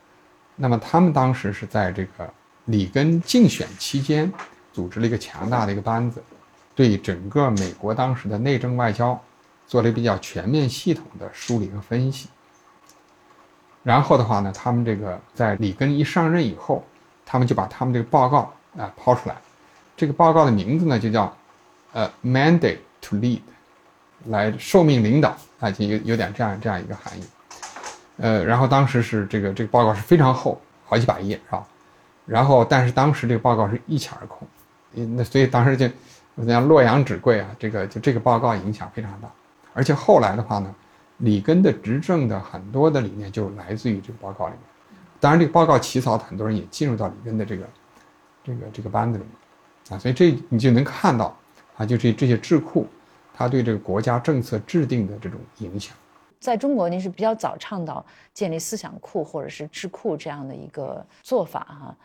[0.55, 2.31] 那么他们当时是在这个。
[2.65, 4.31] 里根竞选期间，
[4.71, 6.21] 组织了一个强大的一个班子，
[6.75, 9.19] 对整个美国当时的内政外交
[9.65, 12.29] 做了比较全面系统的梳理和分析。
[13.81, 16.85] 然后的话呢，他们这个在里根一上任以后，
[17.25, 19.35] 他们就把他们这个报告啊抛出来。
[19.95, 21.35] 这个报告的名字呢就叫
[21.93, 23.41] 呃 “Mandate to Lead”，
[24.25, 27.23] 来受命领导啊，就有有点这样这样一个含义。
[28.17, 31.65] 呃，然后当时是这个这个报告是非常厚，好几百页，是吧？
[32.25, 34.47] 然后，但是当时这个报告是一抢而空，
[34.93, 35.89] 那所以当时就，
[36.47, 39.27] 像洛阳纸贵啊，这个就这个报告影响非常大。
[39.73, 40.73] 而且后来的话呢，
[41.17, 44.61] 里根的执政的很多的理念就来自于这个报告里面。
[45.21, 47.69] 当然，这个报告起草的很多人也进入到里边的这个，
[48.43, 51.37] 这个这个班子里面，啊，所以这你就能看到，
[51.77, 52.87] 啊，就这这些智库，
[53.33, 55.95] 它对这个国家政策制定的这种影响。
[56.39, 58.03] 在中国，您是比较早倡导
[58.33, 61.95] 建立思想库或者是智库这样的一个做法哈。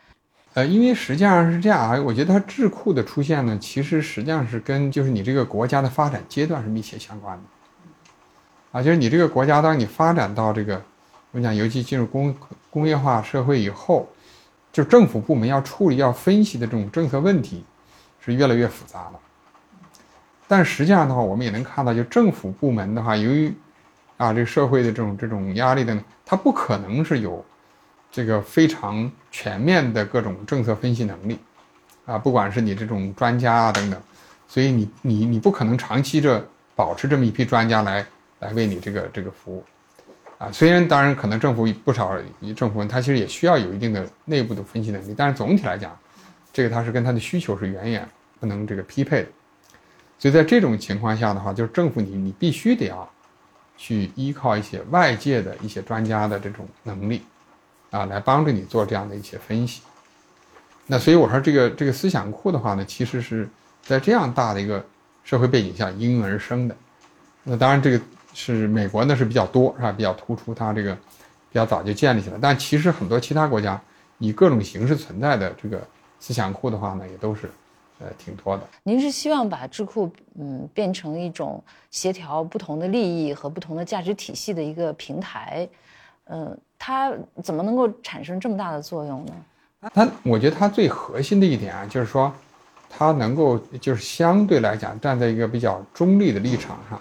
[0.52, 7.44] 呃，因为实际上是这样啊，我觉得它智库的出现呢，其实实际上是跟就是你这个国家的发展阶段是密切相关的，
[8.72, 10.82] 啊，就是你这个国家当你发展到这个，
[11.36, 12.34] 我讲尤其进入工
[12.70, 14.08] 工业化社会以后，
[14.72, 17.62] 就政府部门要处理要分析的这种政策问题，
[18.24, 19.20] 是越来越复杂了。
[20.48, 23.52] 但实际上的话，我们也能看到，就政府部门的话，由于
[24.16, 27.44] 啊这个社会的这种这种压力的，它不可能是有。
[28.08, 31.38] 这个非常全面的各种政策分析能力，
[32.06, 34.00] 啊，不管是你这种专家啊等等，
[34.48, 36.42] 所以你你你不可能长期这
[36.74, 38.06] 保持这么一批专家来
[38.38, 39.62] 来为你这个这个服务，
[40.38, 42.16] 啊，虽然当然可能政府不少
[42.54, 45.98] 政府它其实也需要有一定的内部的分析能力，但是总体来讲，
[46.52, 49.28] 这个它是跟它的需求是远远不能这个匹配的，
[50.18, 53.08] 所以在这种情况下的话，就是政府你你必须得要
[53.76, 57.22] 去依靠一些外界的一些专家的这种能力。
[57.92, 59.80] 啊，来帮着你做这样的一些分析。
[60.86, 63.48] 那所以我说，这个这个思想库的话呢，其实是
[63.80, 64.84] 在这样大的一个
[65.22, 66.76] 社会背景下应运而生的。
[67.44, 68.00] 那当然，这个
[68.36, 69.90] 是美国呢是比较多，是吧？
[69.90, 72.36] 比较突出，它这个比较早就建立起来。
[72.40, 73.80] 但其实很多其他国家
[74.18, 75.80] 以各种形式存在的这个
[76.20, 77.50] 思想库的话呢，也都是
[77.98, 78.62] 呃挺多的。
[78.82, 85.68] 您是希望把智库嗯变成一种协调不同的利益和不同的价值体系的一个平台，
[86.26, 86.56] 嗯。
[86.78, 87.10] 它
[87.42, 89.32] 怎么能够产生这么大的作用呢？
[89.94, 92.30] 它我觉得它最核心的一点啊，就是说，
[92.90, 97.00] 它能够就是相对来讲站在一个比较中立的立场上，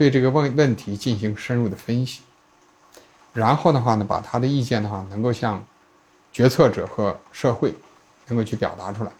[0.00, 2.22] 对这个问问题进行深入的分析，
[3.34, 5.62] 然后的话呢，把他的意见的话能够向
[6.32, 7.74] 决策者和社会
[8.26, 9.12] 能够去表达出来。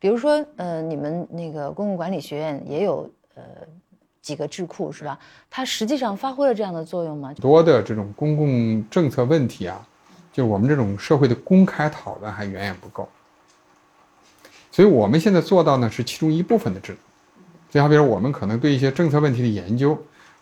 [0.00, 3.44] 比如说，呃，你们那个公共管理学院也有呃
[4.20, 5.16] 几个智库是吧？
[5.48, 7.32] 它实际上发挥了这样的作用吗？
[7.34, 9.86] 多的这种公共政策问题啊，
[10.32, 13.08] 就我们这种社会的公开讨论还远远不够。
[14.72, 16.98] 所以我们现在做到呢是其中一部分的制度。
[17.70, 19.96] 就好比说，我们可能对一些政策问题的研究，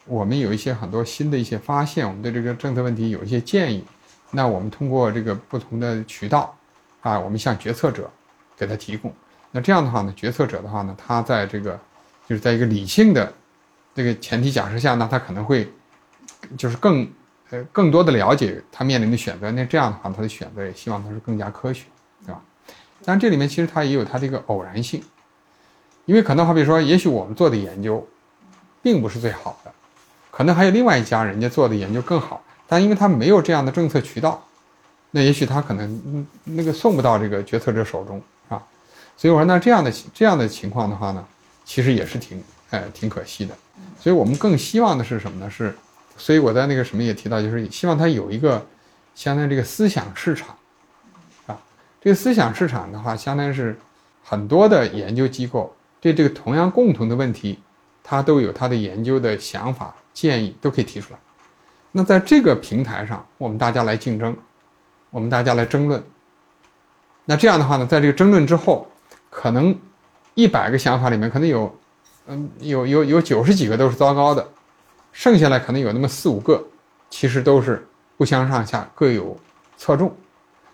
[0.07, 3.85] 我们有一些很多新的一些发现，我们对这个政策问题有一些建议，
[4.31, 6.57] 那我们通过这个不同的渠道，
[7.01, 8.11] 啊，我们向决策者
[8.57, 9.13] 给他提供。
[9.51, 11.79] 那这样的话呢，决策者的话呢，他在这个
[12.27, 13.33] 就是在一个理性的
[13.95, 15.71] 这个前提假设下呢，他可能会
[16.57, 17.09] 就是更
[17.51, 19.51] 呃更多的了解他面临的选择。
[19.53, 21.85] 那这样的话，他的选择也希望他是更加科学，
[22.25, 22.43] 对吧？
[23.05, 25.03] 但这里面其实它也有它的一个偶然性，
[26.05, 28.07] 因为可能好比说，也许我们做的研究
[28.81, 29.73] 并不是最好的，
[30.33, 34.43] 可能还有另外一家人家做的研究更好，但因为他没有这样的政策渠道，
[35.13, 38.21] 那也许他可能那个送不到这个决策者手中。
[39.15, 41.25] 所以我说，那这样的这样的情况的话呢，
[41.65, 43.55] 其实也是挺，呃，挺可惜的。
[44.01, 45.49] 所以我们更希望的是什么呢？
[45.49, 45.73] 是，
[46.17, 48.67] 所以我在那个什么也提到，就是希望他有一个，
[49.15, 50.57] 相当于这个思想市场，
[51.47, 51.57] 啊，
[52.01, 53.79] 这个思想市场的话，相当于是
[54.25, 57.59] 很多的研究机构对这个同样共同的问题，
[58.03, 61.19] 他都有他的研究的想法建议都可以提出来。
[61.91, 64.37] 那在这个平台上，我们大家来竞争，
[65.11, 66.03] 我们大家来争论。
[67.25, 68.89] 那这样的话呢，在这个争论之后。
[69.35, 69.75] 可能
[70.35, 71.75] 一百个想法里面，可能有，
[72.27, 74.47] 嗯，有有有九十几个都是糟糕的，
[75.11, 76.63] 剩下来可能有那么四五个，
[77.09, 77.83] 其实都是
[78.19, 79.35] 不相上下，各有
[79.79, 80.15] 侧重。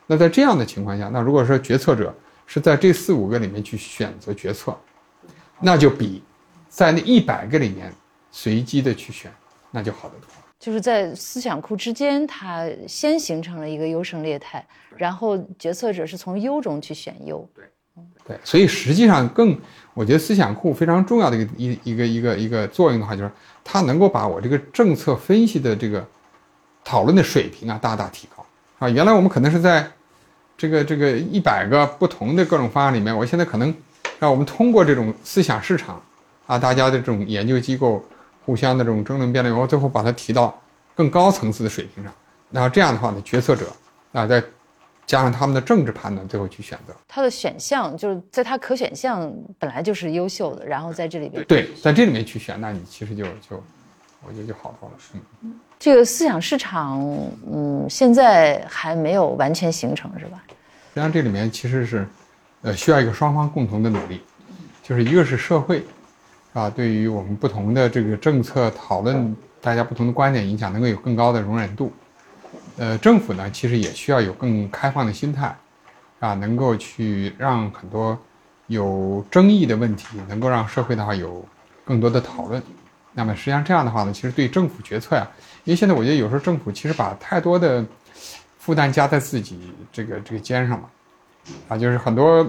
[0.08, 2.12] 那在这样的情况下，那如果说决策者
[2.48, 4.76] 是在这四五个里面去选择决策，
[5.60, 6.20] 那就比
[6.68, 7.94] 在那一百个里面
[8.30, 9.32] 随机的去选，
[9.70, 10.28] 那就好得多。
[10.58, 17.48] 就是在思想库之间，它先形成了一个优胜劣汰，然后决策者是从优中去选优。
[17.54, 17.64] 对。
[18.24, 19.58] 对，所以实际上更，
[19.92, 23.30] 我觉得思想库非常重要的一个一一个一个一个作用的话，就是
[23.64, 26.06] 它能够把我这个政策分析的这个
[26.84, 28.46] 讨论的水平啊大大提高
[28.78, 28.88] 啊。
[28.88, 29.90] 原来我们可能是在
[30.56, 33.74] 这个这个一百个不同的各种方案里面，我现在可能
[34.20, 36.00] 让我们通过这种思想市场
[36.46, 38.04] 啊，大家的这种研究机构
[38.48, 40.58] 互相的这种争论辩论，我最后把它提到
[40.94, 42.10] 更高层次的水平上。
[42.50, 43.66] 然后这样的话呢，决策者
[44.12, 44.42] 啊再。
[45.06, 53.64] 加上他们的政治判断，最后去选择他的选项，就是在他可选项本来就是优秀的，然后在这里边对，在这里面去选，那你其实就就，
[54.22, 54.94] 我觉得就好多了。
[55.40, 57.00] 嗯，这个思想市场，
[57.50, 60.42] 嗯，现在还没有完全形成，是吧？
[60.48, 62.06] 实际上这里面其实是，
[62.60, 64.20] 呃，需要一个双方共同的努力，
[64.82, 65.82] 就是一个是社会，
[66.58, 71.92] 啊，对于我们不同的这个政策讨论，大家不同的观点影响，能够有更高的容忍度。
[72.78, 75.56] 呃，政府呢，其实也需要有更开放的心态，
[76.18, 78.18] 啊，能够去让很多
[78.66, 81.46] 有争议的问题，能够让社会的话有
[81.84, 82.60] 更多的讨论。
[83.12, 85.24] 那么实际上这样的话呢，其实对政府决策呀，
[85.62, 87.86] 因为现在我觉得有时候政府其实把太多的
[88.58, 90.90] 负担加在自己这个这个肩上了，
[91.68, 92.44] 啊，就是很多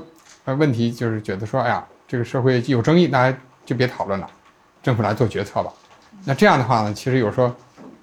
[0.46, 3.38] 呃问题就是觉得说，哎呀，这个社会有争议，大家
[3.70, 4.28] 就别讨论了，
[4.82, 5.72] 政府来做决策吧。
[6.26, 7.54] 那这样的话呢，其实有时候。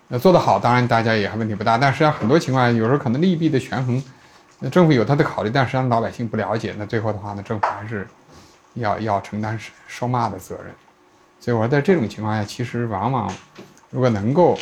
[0.08, 1.76] 那做得好，当然大家也还问题不大。
[1.76, 4.00] 但实际上很多情况下，有时候可能利弊的权衡，
[4.60, 8.06] 那政府有他的考虑，但实际上老百姓不了解，那最后的话呢，政府还是
[8.74, 10.72] 要要承担收骂的责任。
[11.40, 13.28] 所以我说，在这种情况下，其实往往
[13.90, 14.56] 如果能够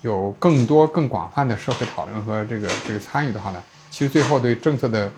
[0.00, 5.12] 有更多更广泛的社会讨论和这个这个参与的话呢，其实最后对政策的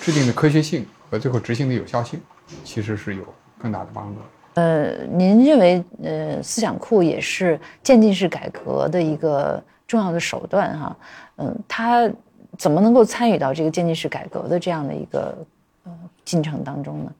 [0.00, 2.18] 制定的科学性和最后执行的有效性，
[2.64, 4.22] 其实是有更大的帮助。
[4.54, 10.96] 呃，您认为，呃，思想库也是渐进式改革的一个重要的手段，哈，
[11.36, 12.10] 嗯，它
[12.58, 15.34] 怎么能够参与到这个渐进式改革的这样的一个
[15.84, 17.12] 呃进程当中呢？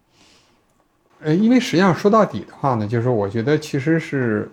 [1.23, 4.51] 呃，因为实际上说到底的话呢，就是我觉得其实是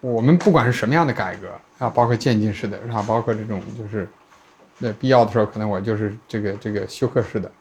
[0.00, 3.04] 我们不管是什么样的改革啊，包括渐进式的，啊？
[3.06, 4.08] 包括这种就是
[4.78, 7.52] 那必要的时候，可能我就是这个这个休克式的，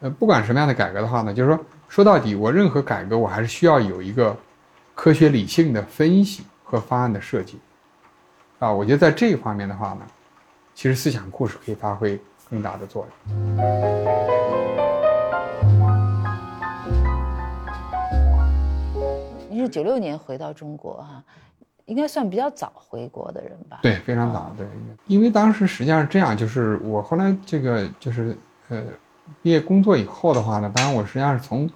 [0.00, 1.62] 呃，不管什么样的改革的话呢，就是说。
[1.88, 4.36] 说到底，我任何改革，我还是需要有一个
[4.94, 7.58] 科学理性的分析和方案的设计，
[8.58, 10.02] 啊，我觉得在这一方面的话呢，
[10.74, 12.20] 其实思想库是可以发挥
[12.50, 13.56] 更大的作用。
[19.48, 21.24] 你是九六年回到中国哈，
[21.86, 23.80] 应该算比较早回国的人吧？
[23.82, 24.54] 对，非常早。
[24.58, 24.66] 对，
[25.06, 28.36] 因为当时实际上是这样，就是我后来这个就是
[28.68, 28.84] 呃。
[29.42, 31.68] 毕业工作以后的话呢，当然我实际上是从，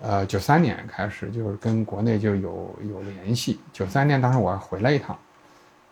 [0.00, 3.60] 呃，九三年开始就是跟国内就有有联系。
[3.72, 5.18] 九三年当时我回来一趟，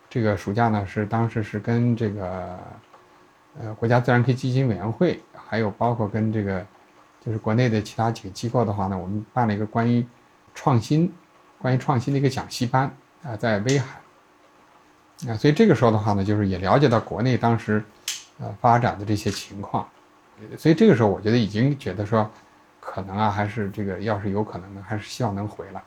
[0.08, 2.58] 这个暑假呢是当时是跟这个，
[3.60, 6.64] 呃，国家自然科学基金委员会，还有包括跟这个，
[7.24, 10.06] 就是国内的其他几个机构的话呢，我们办了一个关于
[10.54, 11.12] 创新，
[11.58, 12.90] 关于创新的一个讲习班
[13.22, 14.00] 啊，在威海。
[15.28, 17.82] 啊，所以这个时候的话呢，就是也了解到国内当时，
[18.38, 19.84] 呃，发展的这些情况，
[20.56, 22.30] 所以这个时候我觉得已经觉得说，
[22.80, 25.82] 可能啊，还是这个要是有可能的，还是希望能回来。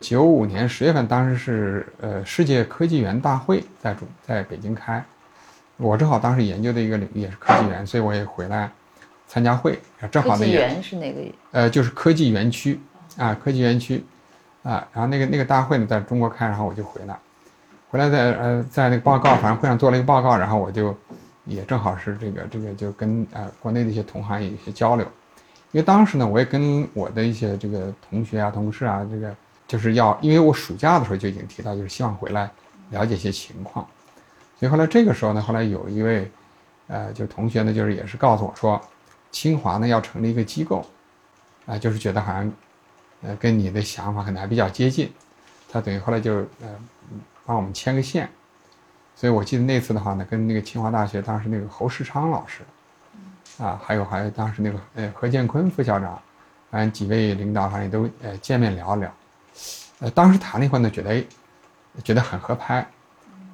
[0.00, 5.04] 九五年十月份，当时是呃世界科技园大会在主在北京开，
[5.78, 8.70] 我正好当时研究的一个领域也是科技园，所以我也回来
[9.26, 9.78] 参加会，
[10.10, 11.20] 正好那个园是哪个？
[11.52, 12.78] 呃，就是科技园区
[13.16, 14.04] 啊，科技园区
[14.62, 17.16] 啊，然后那个那个大会呢在中国开，然后我就回来。
[17.88, 20.94] 回来在呃在那个报告，反正会上做了一个报告，然后我就
[21.46, 25.06] 也正好是这个这个就跟呃国内的一些同行有一些交流，
[25.72, 29.34] 因为当时呢我也跟我的一些这个同学啊同事啊这个
[29.66, 32.50] 就是要，因为我暑假的时候就已经提到，就是希望回来
[32.90, 33.86] 了解一些情况，
[34.58, 36.30] 所以后来这个时候呢，后来有一位
[36.88, 38.80] 呃就同学呢就是也是告诉我说，
[39.30, 40.84] 清华呢要成立一个机构，
[41.66, 42.52] 啊就是觉得好像
[43.22, 45.12] 呃跟你的想法可能还比较接近，
[45.70, 46.76] 他等于后来就呃。
[47.48, 48.28] 帮我们牵个线，
[49.16, 52.60] 所以我记得那次的话呢，跟那个清华大学当时那个侯世昌老师，
[53.60, 56.20] 啊，还有还有当时那个呃何建坤副校长，
[56.70, 59.10] 反正几位领导反正也都呃见面聊聊，
[60.00, 61.24] 呃当时谈了一会儿呢，觉得哎，
[62.04, 62.86] 觉得很合拍，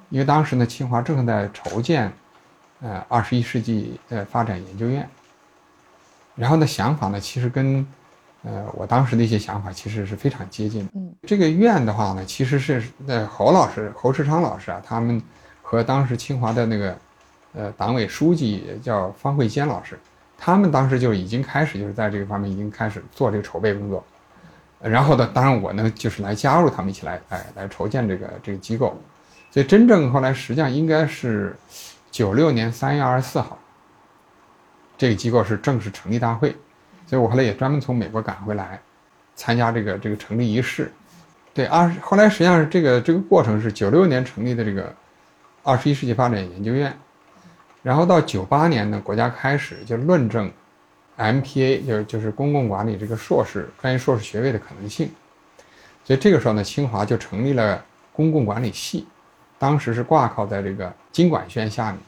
[0.09, 2.11] 因为当时呢清华正在筹建，
[2.81, 5.09] 呃二十一世纪呃发展研究院，
[6.35, 7.87] 然后呢想法呢其实跟。
[8.45, 10.91] 呃，我当时的一些想法其实是非常接近的。
[10.95, 15.23] 嗯，这个院的话呢，其实是呃侯老师侯世昌老师啊，他们
[15.73, 16.97] 和当时清华的那个
[17.53, 19.97] 呃党委书记叫方慧坚老师，
[20.37, 24.03] 他们当时就已经开始就是在这个方面已经开始做这个筹备工作。
[24.79, 28.99] 然后呢，当然我呢就是来加入他们一起来来来筹建这个这个机构。
[29.49, 31.55] 所以真正后来实际上应该是
[32.11, 33.57] 九六年三月二十四号，
[34.97, 36.55] 这个机构是正式成立大会。
[37.07, 38.79] 所以我后来也专门从美国赶回来，
[39.35, 40.91] 参加这个这个成立仪式。
[41.53, 44.93] 对，二后来实际上是这个这个过程是九六年成立的这个
[45.63, 46.95] 二十一世纪发展研究院，
[47.81, 50.51] 然后到九八年呢，国家开始就论证
[51.17, 55.09] MPA，就就是公共管理这个硕士专业硕士学位的可能性。
[56.03, 59.07] 所以这个时候呢，清华就成立了公共管理系，
[59.57, 61.99] 当时是挂靠在这个经管学院下面。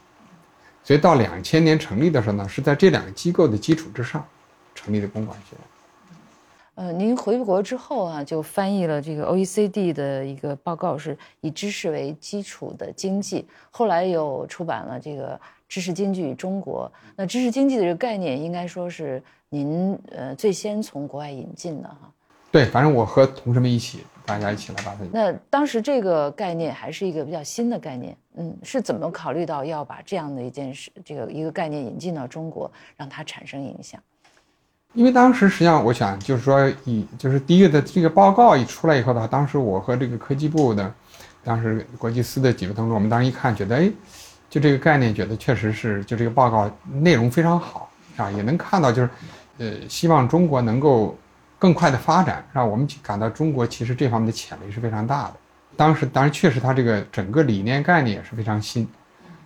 [0.84, 4.24] 所以到两千年成立的时候呢，是在这两个机构的基础之上。
[4.78, 5.75] 成立的公管学院。
[6.76, 13.46] 呃，您回国之后啊，就翻译了这个 OECD 的一个报告，是以知识为基础的经济。
[13.70, 15.34] 后来又出版了这个
[15.66, 16.90] 《知识经济与中国》。
[17.16, 22.12] 那知识经济的这个概念，应该说是您呃最先从国外引进的哈。
[22.52, 24.98] 对，反正我和同事们一起，大家一起来把它。
[25.10, 33.98] 那当时这个概念还是一个比较新的概念，嗯，是怎么考虑到要把这样的一件事，这个一个概念引进到中国，让它产生影响？
[34.96, 40.90] 因为当时实际上，我想就是说，以就是第一个的这个报告一出来以后的话，当时我和这个科技部的，
[41.44, 43.92] 当时国际司的几位同志，我们当时一看，觉得哎，
[44.48, 46.70] 就这个概念，觉得确实是，就这个报告
[47.02, 49.10] 内容非常好啊，也能看到就是，
[49.58, 51.14] 呃，希望中国能够
[51.58, 55.34] 更快的发展，让我们感到中国其实这方面的潜力是非常大的。
[55.76, 58.88] 当时当然确实，它这个整个理念概念也是非常新，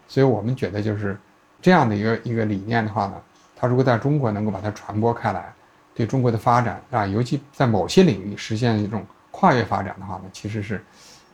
[0.06, 1.18] 所以我们觉得就是
[1.60, 3.14] 这样的一个一个理念的话呢。
[3.60, 5.52] 它如果在中国能够把它传播开来，
[5.94, 10.82] 对中国的发展啊，尤其在某些领域实现一种跨越发展的话呢，其实是，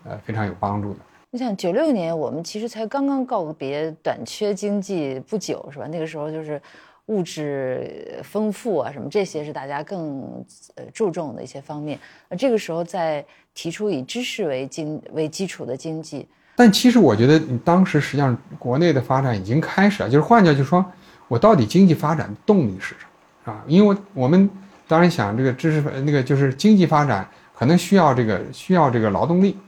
[0.02, 0.98] 呃，非常有帮助的。
[1.30, 5.86] 你想，九六年我们其实才刚刚告别短缺经济不久，是吧？
[5.88, 6.60] 那个时候就是
[7.06, 11.96] 物质丰富啊，什么这些是大家更呃注重的一些方面。
[12.28, 13.24] 那这个时候再
[13.54, 20.84] 提出以知识为经为基础的经济，但其实我觉得你当时实际上国内的发展已经开始了，就是换句话就说。
[21.28, 23.04] 我到底经济发展的动力是什
[23.44, 23.62] 么啊？
[23.66, 24.48] 因为我们
[24.86, 29.58] 当然想这个知识那个就是经济发展可能需要这个需要这个劳动力，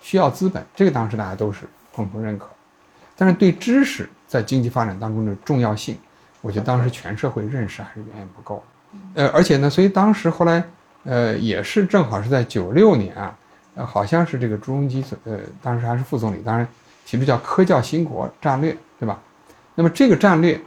[0.00, 1.60] 需要资本，这个当时大家都是
[1.92, 2.46] 共同认可。
[3.16, 5.96] 但是对知识在经济发展当中的重要性，
[6.42, 8.62] 我觉得当时全社会认识还是远远不够。
[9.14, 10.62] 呃，而且呢，所以当时后来
[11.04, 13.34] 呃也是正好是在九六年啊，
[13.74, 16.68] 呃好像是这个朱镕基呃当时还是副总理，当然
[17.06, 19.18] 提出叫科教兴国战略，对吧？
[19.74, 20.60] 那么这个战略。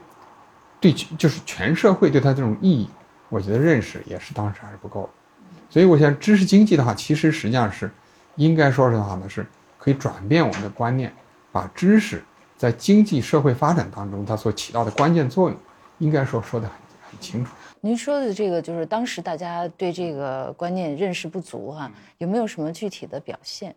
[0.79, 2.89] 对，就是全社会对它这种意义，
[3.29, 5.09] 我觉得认识也是当时还是不够，
[5.69, 7.91] 所以我想知识经济的话，其实实际上是，
[8.35, 9.45] 应该说是的话呢，是
[9.77, 11.13] 可以转变我们的观念，
[11.51, 12.23] 把知识
[12.57, 15.57] 在经济社会发展当中它所起到的关键作用，
[15.97, 16.75] 应该说说的很
[17.11, 17.51] 很清楚。
[17.81, 23.73] 您说的这个就是当时大家对这个观念认识不足哈，有没有什么具体的表现？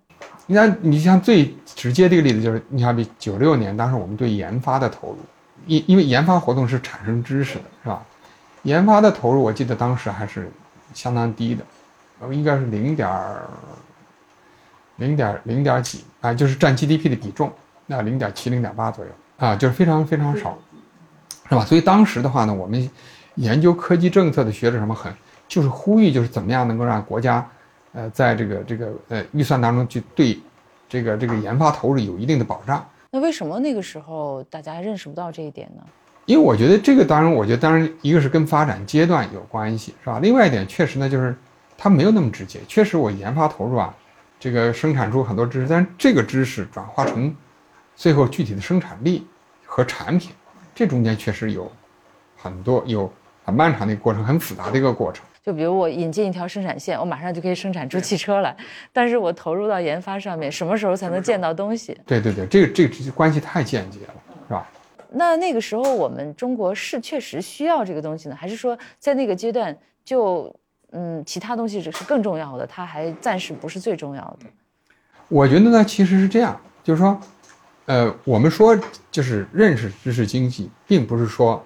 [0.47, 5.19] 你看，你像最直接这个例子就是，你好比九六年，当时我们对研发的投入，
[5.67, 8.05] 因因为研发活动是产生知识的，是吧？
[8.63, 10.51] 研发的投入，我记得当时还是
[10.95, 11.65] 相当低的，
[12.31, 13.11] 应该是零点
[14.97, 17.53] 零点零点几啊，就是占 GDP 的比重，
[17.87, 20.57] 那零点七、零点八左右啊，就是非常非常少，
[21.49, 21.65] 是吧？
[21.65, 22.89] 所以当时的话呢，我们
[23.35, 25.13] 研究科技政策的学者什么很，
[25.49, 27.45] 就是呼吁，就是怎么样能够让国家，
[27.93, 30.41] 呃，在这个这个呃预算当中去对
[30.89, 32.87] 这个这个研发投入有一定的保障。
[33.15, 35.85] 那为什么那个时候大家认识不到这一点呢？
[36.25, 40.19] 因为我觉得这个，当然，我觉得当然一个是跟发展阶段有关系，是吧？
[40.19, 41.37] 另外一点，确实呢，就是
[41.77, 42.59] 它没有那么直接。
[42.67, 43.95] 确实，我研发投入啊，
[44.41, 47.37] 这个生产出很多知识，但是这个知识转化成
[47.95, 49.27] 最后具体的生产力
[49.67, 50.33] 和产品，
[50.75, 51.71] 这中间确实有
[52.39, 53.13] 很多有
[53.45, 55.23] 很漫长的一个过程，很复杂的一个过程。
[55.43, 58.57] 就比如我引进一条生产线，我马上就可以生产出汽车来，
[58.93, 61.99] 但是我投入到研发上面，什么时候才能见到东西？
[62.07, 64.15] 对对对，这个这个关系太间接了，
[64.47, 64.71] 是吧？
[65.11, 70.55] 那那个时候我们中国是确实需要这个东西呢，还是说在那个阶段就
[70.93, 74.47] 嗯其他东西只是更重要的，它还暂时不是最重要的？
[75.29, 77.21] 我觉得呢，其实是这样，就是说，
[77.87, 78.79] 呃，我们说
[79.11, 81.63] 就是认识知识经济，并不是说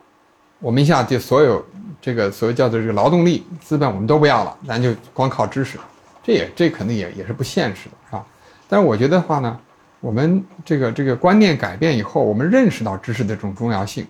[0.61, 1.65] 我们一下就所有
[2.01, 5.79] 这个所谓叫做这个劳动力资本我们都不要了，咱就光靠知识，
[6.23, 8.25] 这也这可能也也是不现实的，是吧？
[8.69, 9.59] 但是我觉得话呢。
[9.99, 14.07] 我们这个这个观念改变以后，我们认识到知识的这种重要性，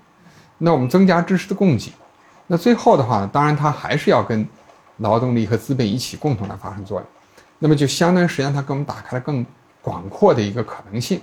[0.59, 1.92] 那我们增加知识的供给，
[2.49, 4.47] 那最后的话呢，当然它还是要跟
[4.99, 7.07] 劳动力和资本一起共同来发生作用，
[7.61, 9.47] 那么就相当于实际上它给我们打开了更
[9.80, 11.20] 广阔的一个可能性，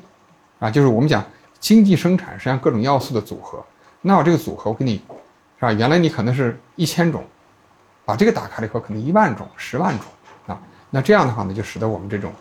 [0.60, 1.24] 啊，就是我们讲
[1.60, 3.64] 经济生产实际上各种要素的组合，
[4.04, 4.98] 那我这个组合我给你，
[5.60, 5.74] 是吧？
[5.74, 7.24] 原来你可能是一千种，
[8.06, 10.06] 把这个打开了以后，可能一万种、十万种
[10.46, 12.32] 啊，那这样的话呢，就使得我们这种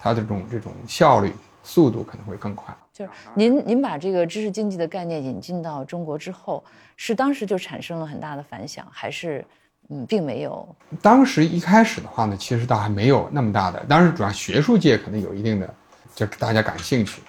[0.00, 1.32] 它的这种这种效率。
[1.62, 2.74] 速度可能会更快。
[2.90, 6.64] 就是您，您把这个知识经济的概念引进到中国之后，
[6.96, 9.44] 是当时就产生了很大的反响，还是
[9.90, 10.66] 嗯，并没有？
[11.02, 13.78] 当时一开始的话呢，其实倒还没有那么大的。
[13.84, 15.74] 当时主要学术界可能有一定的，
[16.14, 17.20] 就是大家感兴趣。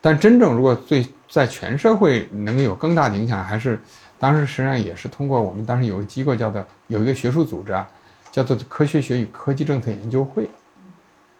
[0.00, 3.78] 但真正如果对在全社会能有更大的影响，还是
[4.18, 7.88] 当时实际上也是通过我们当时有个机构叫做有一个学术组织啊，
[8.30, 10.48] 叫做科学学与科技政策研究会，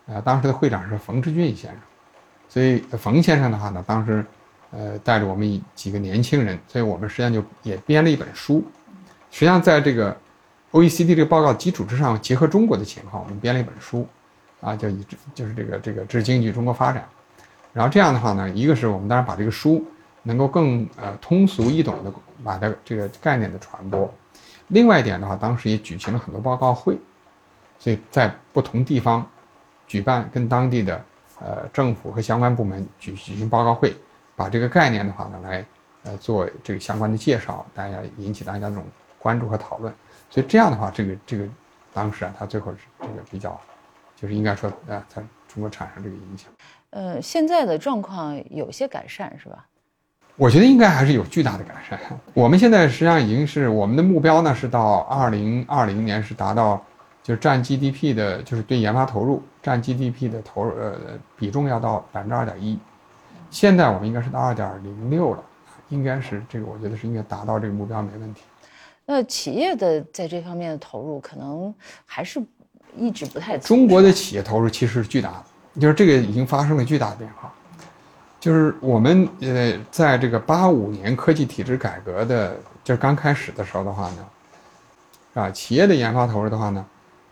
[0.07, 1.81] 啊，当时的会长是冯志俊先生。
[2.49, 4.25] 所以冯先生的话呢，当时，
[4.71, 8.65] 呃，带着我们几个年轻人，所以我们实际上就也编了一本书。
[9.31, 10.17] 实际上，在这个
[10.71, 14.07] OECD 这个报告基础之上，结合中国的情况，我们编了一本书，
[14.61, 17.07] 啊，叫以就是这个这个知识经济中国发展。
[17.77, 19.85] 然后这样的话呢，一个是我们当然把这个书
[20.23, 22.11] 能够更呃通俗易懂的
[22.43, 24.11] 把它这个概念的传播。
[24.69, 26.97] 另外一点的话，当时也举行了很多报告会，
[27.79, 29.27] 所以在不同地方
[29.87, 31.05] 举办跟当地的。
[31.39, 33.95] 呃，政府和相关部门举举行报告会，
[34.35, 35.63] 把这个概念的话呢，来
[36.05, 38.83] 呃做这个相关的介绍，大家引起大家这种
[39.19, 39.93] 关注和讨论。
[40.31, 41.47] 所以这样的话，这个这个
[41.93, 43.61] 当时啊，它最后是这个比较，
[44.17, 46.51] 就是应该说呃，在中国产生这个影响。
[46.97, 49.67] 呃，现在的状况有些改善是吧？
[50.37, 52.01] 我觉得应该还是有巨大的改善。
[52.33, 56.83] 我们现在实际上已经是我们的目标呢，是到二零二零年是达到。
[57.23, 60.97] 就是占 GDP 的，就是对研发投入占 GDP 的投入呃
[61.37, 62.79] 比重要到百分之二点一，
[63.51, 65.43] 现在我们应该是到二点零六了，
[65.89, 68.43] 应该是这个，我觉得是应该达到这个目标没问题。
[69.05, 71.75] 那企业的在这方面的投入可能
[72.05, 72.41] 还是
[72.97, 73.59] 一直不太。
[73.59, 75.45] 中国的企业投入其实是巨大的，
[75.81, 77.53] 就是这个已经发生了巨大的变化。
[78.41, 86.85] 就是我们呃在这个八五年科技体制改革的，就是刚开始的时候的话呢，啊，企业的研发投入的话呢。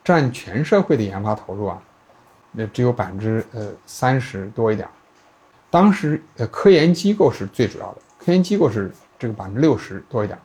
[0.03, 1.79] 占全社会的研发投入啊，
[2.53, 4.87] 那只有百分之呃三十多一点。
[5.71, 10.39] 当时呃科研机构是最主要的，科研机构是这个百分之六十多一点。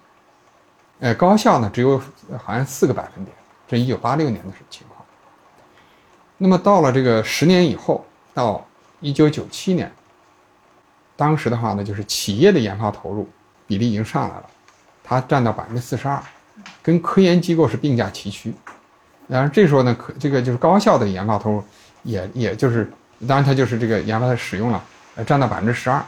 [0.99, 2.01] 呃高校呢只有
[2.41, 3.35] 好像四个百分点，
[3.67, 4.87] 这一九八六年的事情。
[6.41, 8.65] 那么到了这个十年以后，到
[9.01, 9.91] 一九九七年，
[11.15, 13.27] 当时的话呢就是企业的研发投入
[13.67, 14.45] 比例已经上来了，
[15.03, 16.17] 它占到百分之四十二，
[16.81, 18.53] 跟科研机构是并驾齐驱。
[19.27, 21.63] 然后这时候呢，可这个就是高校的研发投入，
[22.03, 22.89] 也也就是，
[23.27, 24.83] 当然它就是这个研发的使用了，
[25.15, 26.03] 呃，占到百分之十二。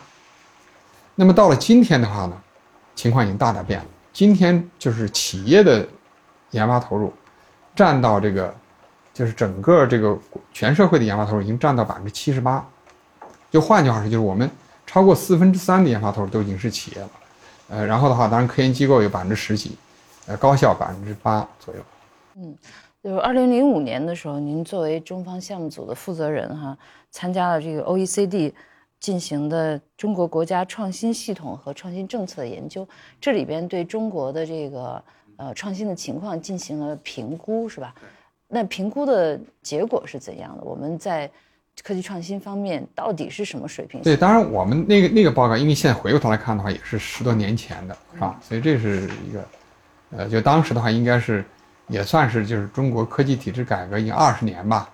[1.13, 2.41] 那么到了今天的话呢，
[2.95, 3.85] 情况已经大大变了。
[4.13, 5.87] 今天就是企业的
[6.51, 7.13] 研发投入，
[7.75, 8.55] 占到这个，
[9.13, 10.17] 就是整个这个
[10.53, 12.67] 全社会的研发投入已经占到百分之七十八。
[13.49, 14.49] 就换句话说，就是我们
[14.85, 17.09] 超过四分之三的研发投入都已经是企业了。
[17.69, 19.77] 呃，然后的话，当然科研机构有百分之十几。
[20.27, 21.81] 呃高校百分之八左右。
[22.35, 22.55] 嗯
[23.03, 26.77] 就是二零零五年的时候，您作为中方项目组的负责人哈，
[27.09, 28.53] 参加了这个 OECD
[28.99, 32.87] 进行的中国国家创新系统和创新政策的研究，
[33.19, 35.03] 这里边对中国的这个
[35.37, 37.95] 呃创新的情况进行了评估，是吧？
[38.53, 40.63] 那评估的结果是怎样的？
[40.63, 41.29] 我们在
[41.83, 44.01] 科技创新方面到底是什么水平？
[44.01, 48.37] 对，当然我们那个那个报告，因为现在回过头来看的话，也是十多年前的，是吧？
[48.41, 49.47] 所以这是一个，
[50.17, 51.43] 呃，就当时的话，应该是
[51.87, 54.89] 也算是就是中国科技体制改革已经二十年吧，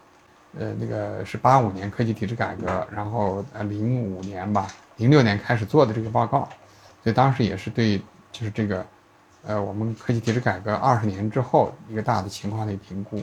[0.60, 6.48] 呃，那个是八五年科技体制改革，然后呃零五年吧，零六年开始做的这个报告，
[7.04, 7.98] 所以当时也是对
[8.32, 8.86] 就是这个，
[9.48, 13.22] 呃，我们科技体制改革二十年之后一个大的情况的评估，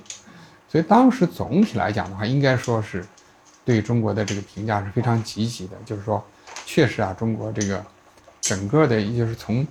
[0.74, 3.06] 所以当时总体来讲的话，应该说是。
[3.66, 6.22] 对中国的这个评价是非常积极的，就是说，
[6.66, 7.82] 确实啊，中国这个
[8.38, 9.66] 整个的，也就是从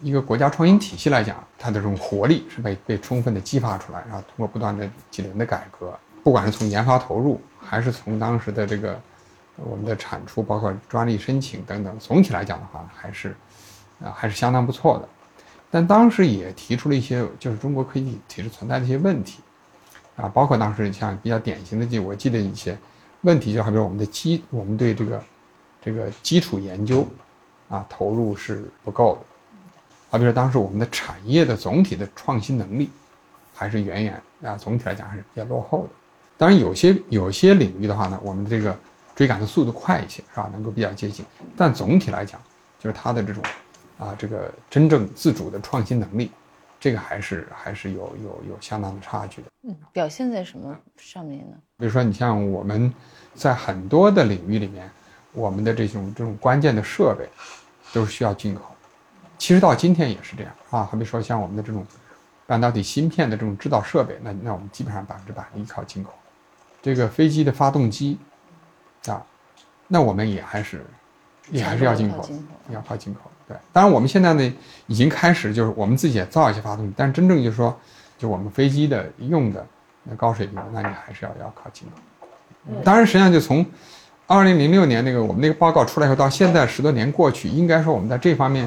[0.00, 8.98] 一个国家创新体系来讲，它的这种活力是被被充分的激发出来，然后通过不断的几轮的改革，不管是从研发投入，还是从当时的这个
[9.56, 13.36] 我们的产出，包括专利申请等等，总体来讲的话，还是
[14.02, 15.08] 啊还是相当不错的。
[15.70, 19.42] 但当时也提出了一些，就是中国科技体制存在的一些问题
[20.16, 22.76] 啊，包括当时像比较典型的，就我记得一些。
[23.22, 25.24] 问题就好比我们的基，我们对这个
[25.82, 27.08] 这个基础研究
[27.70, 29.20] 啊投入是不够的，
[30.10, 32.90] 好比说当时我们的产业的总体的创新能力
[33.54, 35.88] 还是远远啊总体来讲还是比较落后的。
[36.36, 38.76] 当然有些有些领域的话呢，我们这个
[39.16, 41.24] 追赶的速度快一些是吧，能够比较接近。
[41.56, 42.38] 但总体来讲，
[42.78, 43.42] 就是它的这种
[43.98, 46.30] 啊这个真正自主的创新能力，
[46.84, 49.48] 这个还是还是有有有相当的差距的。
[49.62, 51.56] 嗯，表现在什么上面呢？
[51.78, 52.92] 比如说你像我们。
[53.36, 54.88] 在很多的领域里面，
[55.32, 57.28] 我们的这种这种关键的设备
[57.92, 58.62] 都是需要进口。
[59.36, 61.84] 其实到今天也是这样啊，好比说像我们的这种
[62.46, 66.12] 半导体芯片的这种制造设备，那那我们基本上百分之百依靠进口。
[66.80, 68.20] 这个飞机的发动机
[69.06, 69.20] 啊，
[69.88, 70.86] 那我们也还是
[71.50, 72.30] 也还是要进口，
[72.70, 73.32] 要靠进口。
[73.46, 74.54] 对，当然我们现在呢
[74.86, 77.78] 已经开始就是我们自己也造一些发动机，但真正就是说
[78.16, 79.66] 就我们飞机的用的
[80.02, 82.76] 那高水平，那你还是要要靠进口。
[82.82, 83.64] 当然，实际上就从
[84.26, 88.66] 二零零六年那个我们那个报告出来以后，到现在十多年过去，应该说我们在这方面，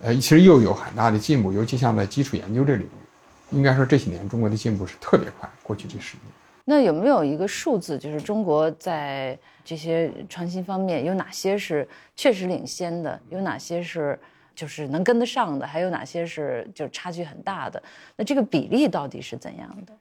[0.00, 5.46] 呃，其实又有很大的进步，尤其像在基础研究这领域，应该说这几年中国的进步是特别快。
[5.62, 6.32] 过去这十年，
[6.68, 14.18] 那有没有一个数字，就是中国在这些创新方面有哪些是确实领先的，有哪些是
[14.52, 17.80] 就是能跟得上的，还有哪些是就差距很大的？
[18.16, 19.92] 那这个比例到底是怎样的？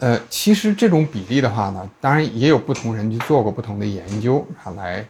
[0.00, 5.06] 呃，其实这种比例的话呢，当然也有不同人去做过不同的研究啊，来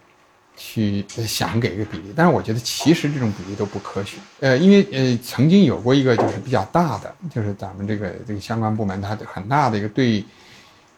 [0.55, 2.13] 去想给一个比例。
[2.15, 4.19] 但是我觉得其实这种比例都不科学。
[4.41, 10.23] 呃，因为呃曾经有过一个就是比较大的，就是咱们这个这个相关部门它很大的一个对，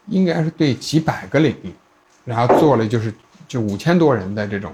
[0.06, 1.72] 应该是对几百个领域，
[2.24, 3.12] 然后做了就是
[3.46, 4.72] 就五千多人的这种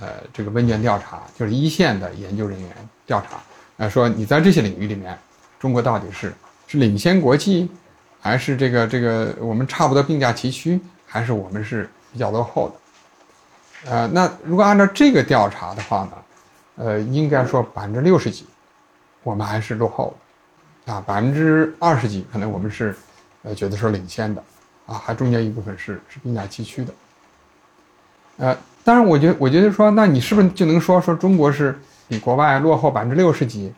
[0.00, 2.70] 呃这个问卷调查，就是一线的研究人员
[3.06, 3.40] 调查，
[3.76, 5.18] 呃说你在这些领域里面，
[5.58, 6.32] 中国到底是
[6.66, 7.68] 是领先国际？
[8.20, 13.90] 还是这个这个我们差不多并驾齐驱，还是我们是比较落后的？
[13.90, 16.12] 呃，那如果按照这个调查的话呢，
[16.76, 18.46] 呃，应该说百分之六十几，
[19.22, 20.16] 我们还是落后
[20.86, 22.96] 的，啊，百分之二十几可能我们是，
[23.44, 24.42] 呃，觉得是领先的，
[24.86, 26.92] 啊，还中间一部分是是并驾齐驱的。
[28.38, 31.78] 呃，当然，我觉得我觉得说，那你是不是就能说说中国是
[32.08, 33.72] 比国外落后百分之六十几？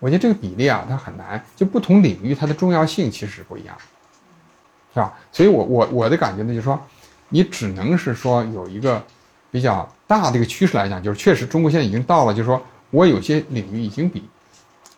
[0.00, 3.74] 我觉得这个比例啊，它很难，就不同领域它的重要性其实不一样。
[4.92, 5.14] 是吧？
[5.30, 6.78] 所以，我我我的感觉呢，就是说，
[7.30, 9.02] 你只能是说有一个
[9.50, 12.60] 比较大的一个趋势来讲，就是确实中国现在已经到了，就是说
[12.90, 14.28] 我有些领域已经比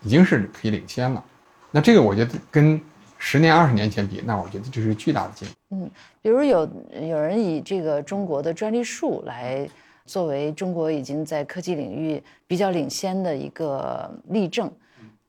[0.03, 1.23] 已经是可以领先了。
[1.71, 2.81] 那这个我觉得跟
[3.27, 5.55] 十年、二十年前比，那我觉得这是巨大的进步。
[5.71, 6.69] 嗯，比如有
[7.09, 9.67] 有人以这个中国的专利数来
[10.05, 14.71] 作为中国已经在科技领域比较领先的一个例证。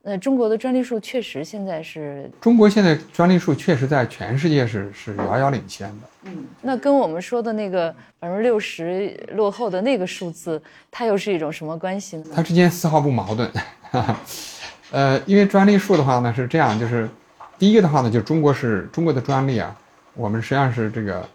[0.03, 6.07] 那中国的专利数确实现在是，中国现在专利数确实在全世界是是遥遥领先的。
[6.23, 7.89] 嗯，那跟我们说的那个
[8.19, 12.25] 百分之六十落后的那个数字，它又是一种什么关系呢？
[12.35, 13.49] 它之间丝毫不矛盾。
[14.91, 17.09] 呃，因为专利数的话呢是这样，就是
[17.57, 19.75] 第一个的话呢，就中国是中国的专利啊，
[20.13, 21.27] 我们实际上是这个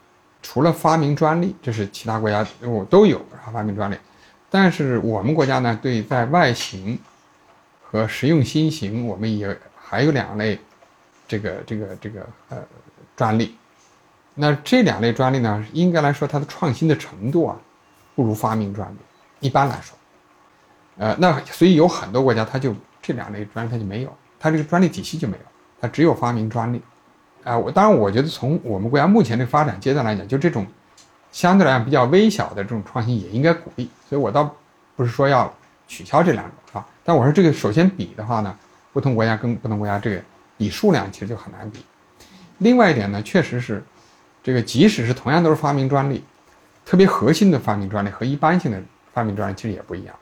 [0.43, 3.21] 除了发明专利，这是其他国家我都有
[3.53, 3.97] 发明专利，
[4.49, 6.99] 但是我们国家呢对在外形。
[7.93, 10.57] 和实用新型，我们也还有两类，
[11.27, 12.59] 这个这个这个呃
[13.16, 13.57] 专利。
[14.33, 17.57] 那这两类专利呢，应该来说它的创新的程度啊，
[18.14, 18.97] 不如发明专利。
[19.41, 19.99] 一般来说，
[20.99, 25.45] 呃，那所以有很多国家它就这两类专利它就没有，它这个专利体系就没有，
[25.81, 26.83] 它只有发明专利。
[27.43, 30.66] 啊，我当然我觉得从我们国家目前的发展阶段来讲，就这种
[31.33, 33.89] 相对来讲比较微小的这种创新也应该鼓励。
[34.09, 34.55] 所以我倒
[34.95, 35.53] 不是说要
[35.89, 38.55] 取消这两种啊，但我说这个首先比的话呢，
[38.93, 40.22] 不同国家跟不同国家这个
[40.59, 41.85] 比数量其实就很难比。
[42.59, 43.83] 另外一点呢，确实是
[44.43, 46.22] 这个即使是同样都是发明专利，
[46.85, 48.78] 特别核心的发明专利和一般性的
[49.14, 50.14] 发明专利其实也不一样。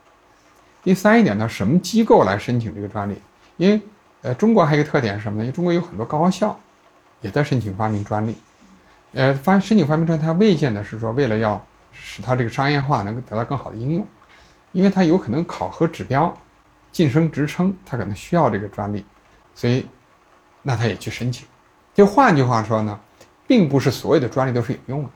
[0.85, 3.21] 第三一点呢，什么机构来申请这个专利？
[3.57, 3.81] 因为
[4.23, 5.45] 呃，中国还有一个特点是什么呢？
[5.45, 6.59] 因为中国有很多高校。
[7.21, 8.37] 也在申请发明专利，
[9.13, 11.61] 呃，发申请发明专利，它未见的是说为了要
[11.91, 14.07] 使它这个商业化能够得到更好的应用，
[14.71, 16.33] 因为它有可能考核指标、
[16.93, 19.05] 晋升职称，它可能需要这个专利，
[19.53, 19.85] 所以
[20.63, 21.45] 那他也去申请。
[21.93, 22.97] 就换句话说呢，
[23.49, 25.11] 并不是所有的专利都是有用的，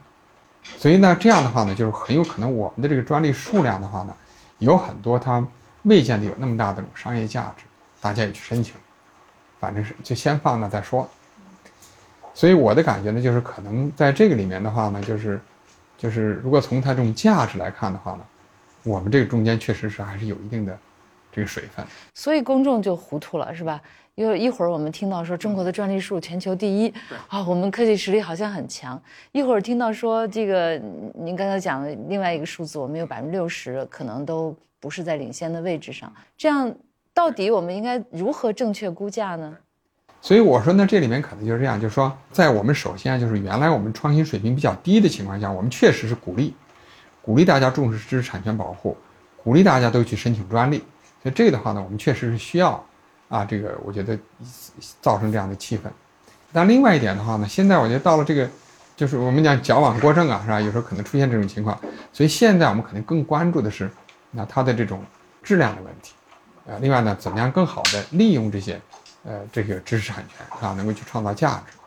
[0.76, 4.16] 所以呢，这样的话呢，就是很有可能我们的这个专利数量的话呢，
[4.58, 5.46] 有很多它
[5.82, 7.62] 未见得有那么大的商业价值，
[8.00, 8.74] 大家也去申请，
[9.62, 11.08] 反正是就先放那再说。
[12.34, 15.40] 所以我的感觉呢，就是可能在这个里面的话呢，就是，
[15.96, 18.24] 就是如果从它这种价值来看的话呢，
[18.82, 20.76] 我们这个中间确实是还是有一定的
[21.30, 21.86] 这个水分。
[22.14, 23.80] 所以公众就糊涂了，是吧？
[24.14, 26.92] 因为一会儿我们听到说中国的专利数全球第一，
[27.28, 28.98] 啊，我们科技实力好像很强；
[29.32, 30.76] 一会儿听到说这个
[31.14, 36.12] 您刚才讲的另外一个数字，我们有百分之六十可能都不是在领先的位置上。
[36.36, 36.74] 这样
[37.14, 39.56] 到底我们应该如何正确估价呢？
[40.20, 46.54] 所以我说呢，这里面可能就是这样，就是说，在我们首先就是原来我们创新水平比较低的情况下，我们确实是鼓励，
[47.20, 48.96] 鼓励大家重视知识产权保护，
[49.42, 50.78] 鼓励大家都去申请专利。
[51.22, 52.84] 所以这个的话呢，我们确实是需要，
[53.28, 54.16] 啊，这个我觉得
[55.00, 55.82] 造成这样的气氛。
[56.52, 58.48] 但另外一点的话呢，现在我觉得到了这个，
[58.94, 60.60] 就是我们讲矫枉过正啊，是吧？
[60.60, 61.76] 有时候可能出现这种情况。
[62.12, 63.90] 所以现在我们可能更关注的是，
[64.30, 65.04] 那它的这种
[65.42, 66.12] 质量的问题，
[66.66, 68.80] 呃，另外呢，怎么样更好的利用这些。
[69.24, 71.78] 呃，这个知识产权啊，能够去创造价值，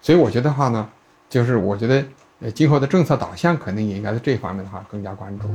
[0.00, 0.90] 所以我觉得话呢，
[1.28, 2.02] 就是我觉得，
[2.40, 5.46] 呃，今后的政策导向肯定也应该在这方面的话更加关注。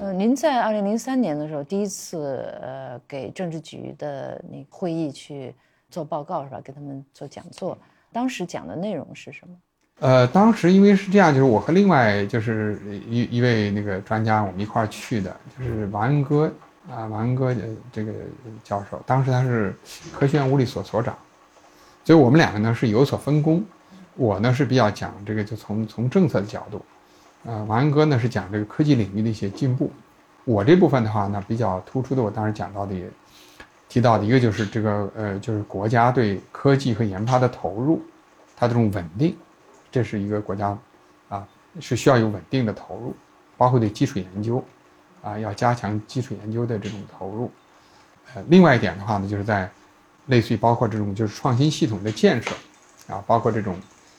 [0.00, 5.54] 呃，您在二零零三年的时候第一次呃给政治局的那会议去
[5.92, 6.60] 做报告是吧？
[6.60, 7.78] 给他们做讲座，
[8.12, 9.54] 当时讲的内容是什么？
[10.00, 16.50] 呃，当时因为是这样，就是我和另外就是一一位那个专家，我们一块儿去的，就是王恩哥
[16.90, 17.54] 啊，王恩歌
[17.92, 18.10] 这个
[18.64, 19.74] 教授，当时他是
[20.10, 21.14] 科学院物理所所长，
[22.02, 23.62] 所以我们两个呢是有所分工，
[24.16, 26.82] 我呢是比较讲这个，就从从政策的角度，
[27.44, 29.92] 呃，王恩哥呢是讲这个科技领域的一些进步，
[30.46, 33.06] 我这部分的话呢比较突出的，我当时讲到的也
[33.86, 38.00] 提到的一个就是这个呃，就是国家对科技和研发的投入，
[38.56, 39.36] 它这种稳定。
[39.90, 40.78] 这是一个国家，
[41.28, 41.46] 啊，
[41.80, 43.14] 是需要有稳定的投入，
[43.56, 44.64] 包括对基础研究，
[45.20, 47.50] 啊，要加强基础研究的这种投入。
[48.34, 49.68] 呃，另外一点的话呢，就是在
[50.26, 52.54] 类似于包括这种就是创新系统的建设，
[53.12, 53.76] 啊，包括这种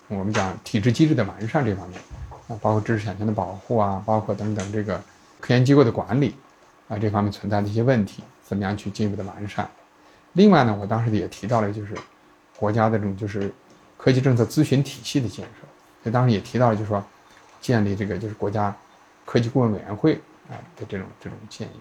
[0.10, 2.02] 我们讲体制机制的完善这方面，
[2.50, 5.02] 啊，包括知识产权的保护啊，包括等等这个
[5.40, 6.36] 科研机构的管理，
[6.90, 9.70] 啊，这方面存在的一些问题，怎么样去进一步的完善？
[10.34, 11.96] 另外呢，我当时也提到了，就是
[12.58, 13.54] 国家的这种就是。
[14.02, 15.68] 科技政策咨询体系的建设，
[16.02, 17.04] 所以当时也提到了，就是说，
[17.60, 18.76] 建立这个就是国家
[19.26, 20.16] 科技顾问委员会
[20.50, 21.72] 啊的这种这种建议。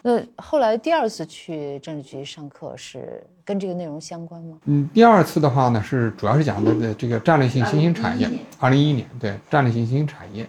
[0.00, 4.56] 那后来第二次去政治局上课是跟这个内容相关吗？
[4.64, 8.30] 嗯，第二次的话呢，是主要是讲的这个战略性新兴产业。
[8.58, 10.42] 二零一一年，对战略性新兴产业，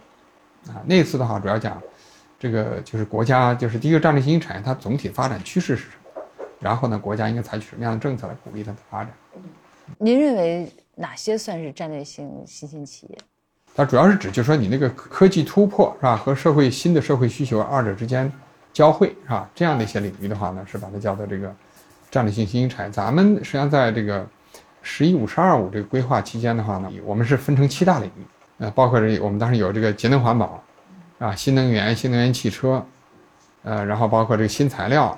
[0.67, 1.81] 啊，那次的话主要讲
[2.39, 6.21] 这个就是国家就是第一个战略新兴产业它总体发展趋势是什么，
[6.61, 9.11] 然后呢，国家应该采取什么样的政策来鼓励它的发展。
[9.97, 13.17] 您认为哪些算是战略性新兴企业？
[13.75, 18.31] 它主要是指，就是说你那个科技突破是吧，和社会新的社会需求二者之间
[18.73, 19.49] 交汇是吧？
[19.53, 21.53] 这样的一些领域的话呢，是把它叫做这个
[22.09, 22.91] 战略性新兴产业。
[22.91, 24.27] 咱们实际上在这个
[24.81, 28.25] “十一五”“十二五”这个规划期间的话呢，我们是分成七大领域，
[28.57, 30.63] 呃，包括这我们当时有这个节能环保，
[31.19, 32.83] 啊，新能源、新能源汽车，
[33.63, 35.17] 呃，然后包括这个新材料，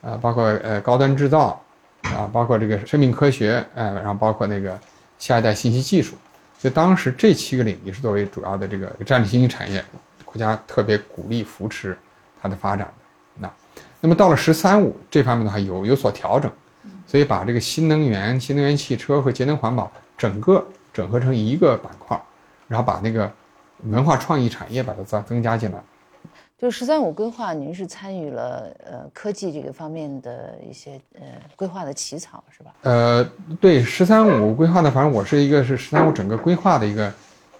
[0.00, 1.60] 呃，包括呃高端制造。
[2.02, 4.78] 啊，包括这个生命科学，呃，然后包括那个
[5.18, 6.16] 下一代信息技术，
[6.58, 9.84] 所以当时这七个领域是作为主要的这个战略新兴产业，
[10.24, 11.96] 国家特别鼓励扶持
[12.40, 12.94] 它的发展的。
[13.34, 13.52] 那，
[14.00, 16.50] 那么到了“十三五”这方面的话，有有所调整，
[17.06, 22.20] 所以把这个新能源、新能源汽车和节能环保整个整合成一个板块，
[22.66, 23.30] 然后把那个
[23.84, 25.78] 文化创意产业把它增增加进来。
[26.60, 31.22] 就“十三五”规划，您是参与了呃科技这个方面的一些呃
[31.56, 32.74] 规划的起草是吧？
[32.82, 33.24] 呃，
[33.58, 37.10] 对“十三五”规划的，反正我是一个是“十三五”整个规划的一个，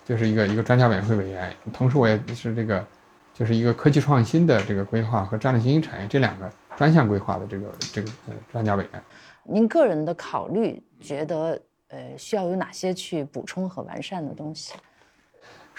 [0.04, 2.84] 就是一个一个专家委员会委员，同时我也是这个，
[3.32, 9.02] 就是一个科技创新的这个规划和战略新兴产业这两个专项规划的这个这个呃专家委员。
[9.44, 14.74] 您个人的考虑，觉得呃需要有哪些去补充和完善的东西？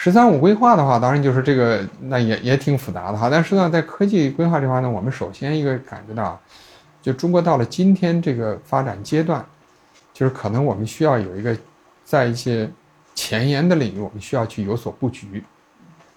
[0.04, 3.30] 十三五规划的话，当然就是这个，那也也挺复杂的哈。
[3.30, 6.42] 但实际上，在科技规划这块呢，我们首先一个感觉到，
[7.04, 9.46] 就中国到了今天这个发展阶段，
[10.12, 11.56] 就是可能我们需要有一个，
[12.04, 12.68] 在一些
[13.14, 15.44] 前沿的领域，我们需要去有所布局。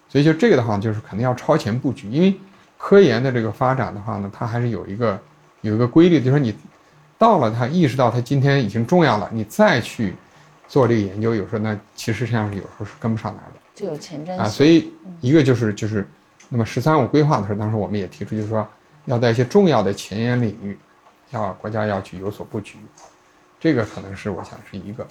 [0.08, 2.34] 所以就这个的话，就是可能要超前布局，因为
[2.78, 5.20] 科研的这个发展的话呢，它还是有一个
[5.60, 6.56] 有一个规律，就是说你
[7.18, 10.14] 到了它意识到它今天已经重要了，你再去
[10.68, 13.53] 做这个研究，有时候呢，其实实际上是有时候是跟不上来的。
[13.74, 16.06] 就有前瞻啊，所以一个就是就是，
[16.48, 18.66] 那么“十三五”规划的时候，当时我们也提出，就是说
[19.06, 20.78] 要在一些重要的前沿领域，
[21.30, 22.78] 要国家要去有所布局，
[23.58, 25.04] 这个可能是我想是一个。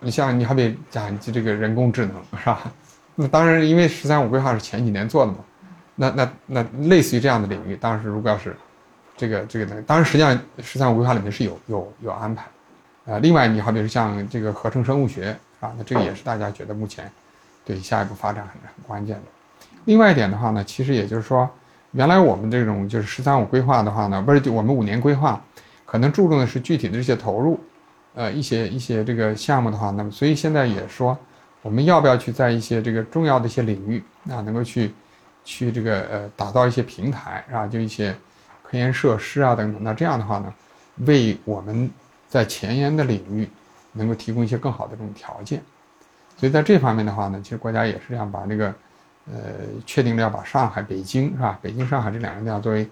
[0.00, 2.72] 你像你好比讲这个人工智能是吧？
[3.14, 5.38] 那当然，因为“十三五”规划是前几年做的嘛，
[5.94, 8.56] 那那那类似于这样的领域，当时如果要是
[9.16, 12.44] 这个这个呢，当然实际上“十三五”规划里面是有有有安排。
[13.06, 17.08] 啊，另外你好比是像这个合成生物学啊，那这个也是大家觉得目前。
[17.66, 19.22] 对下一步发展很很关键的。
[19.84, 21.48] 另外一点的话呢，其实也就是说，
[21.90, 25.44] 原来我们这种就是“十三五”规划的话呢，不是我们五年规划，
[25.84, 27.60] 可能注重的是具体的这些投入，
[28.14, 31.16] 呃，一些一些这个项目的话，那么所以现在也说，
[31.62, 34.92] 我们要不要去在一些这个重要的一些领域啊，能够去
[35.44, 38.14] 去这个呃打造一些平台啊，就一些
[38.62, 39.82] 科研设施啊等等。
[39.82, 40.52] 那这样的话呢，
[41.06, 41.90] 为我们
[42.28, 43.48] 在前沿的领域
[43.92, 45.62] 能够提供一些更好的这种条件。
[46.36, 48.66] 所以在这方面的话呢，其实国家也是这样把这个，
[49.32, 49.42] 呃，
[49.86, 51.58] 确定了要把上海、北京是吧？
[51.62, 52.86] 北京、上海这两个地方作为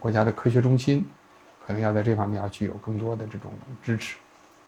[0.00, 1.04] 国家的科学中心，
[1.66, 3.50] 可能要在这方面要具有更多的这种
[3.82, 4.16] 支持。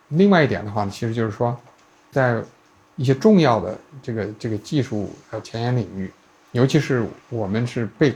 [0.09, 1.59] 另外一点的话呢，其实就是说，
[2.11, 2.43] 在
[2.97, 6.11] 一些重要的这个这个技术呃前沿领域，
[6.53, 8.15] 尤其是我们是被，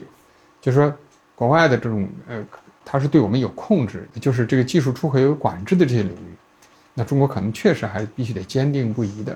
[0.61, 0.95] 就是说
[1.35, 2.45] 国外的这种呃，
[2.85, 6.35] 它是对我们有控制，就是这个技术出口有管制的这些领域，
[6.93, 9.35] 那中国可能确实还是必须得坚定不移的。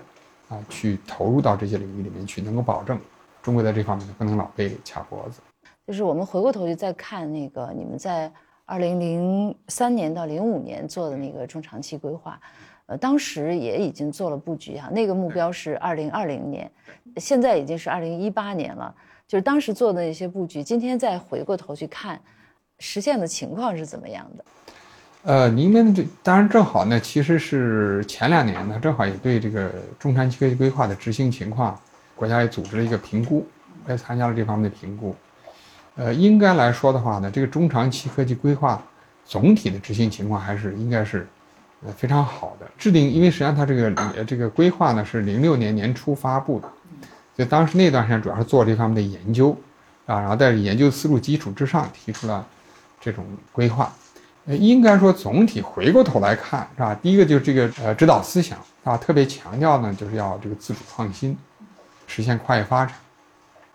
[0.49, 2.99] 啊，去投入到这些领域里面去，能够保证
[3.43, 5.41] 中国在这方面不能老被卡脖子。
[5.87, 8.31] 就是我们回过头去再看那个你们在
[8.67, 12.39] 二零零三年到零五年做的那个中长期规划，
[12.87, 16.71] 呃，当时也已经做了布局哈，那个目标是二零二零年，
[17.17, 18.95] 现在已经是二零一八年了。
[19.27, 22.19] 就是当时做的那些布局，今天再回过头去看，
[22.79, 24.45] 实现的情况是怎么样的？
[25.25, 31.79] 呃，您们这当然正好呢，其实是前两年呢，正好也对这个中长期规划的执行情况，
[32.15, 33.47] 国家也组织了一个评估，
[33.89, 35.15] 也参加了这方面的评估。
[35.97, 38.81] 呃，应该来说的话呢，这个中长期科技规划
[39.25, 41.27] 总体的执行情况还是应该是
[41.85, 42.67] 呃非常好的。
[42.79, 46.69] 制定，因为实际上它这个这个规划呢是零六年年初发布的，
[47.37, 49.51] 所以当时那段时间主要是做这方面的研究
[50.07, 52.47] 啊，然后在研究思路基础之上提出了
[53.01, 53.93] 这种规划。
[54.57, 56.95] 应该说，总体回过头来看，是吧？
[57.03, 61.37] 第一个就是这个呃指导思想啊，特别强调呢，就是要这个自主创新，
[62.07, 62.95] 实现跨越发展，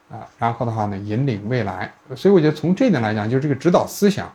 [0.09, 1.91] 啊，然后的话呢，引领未来。
[2.15, 4.33] 所以我觉得从这点来讲，就是这个指导思想，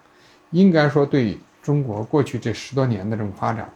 [0.52, 3.68] 应该说对中国过去这十多年的这种发展，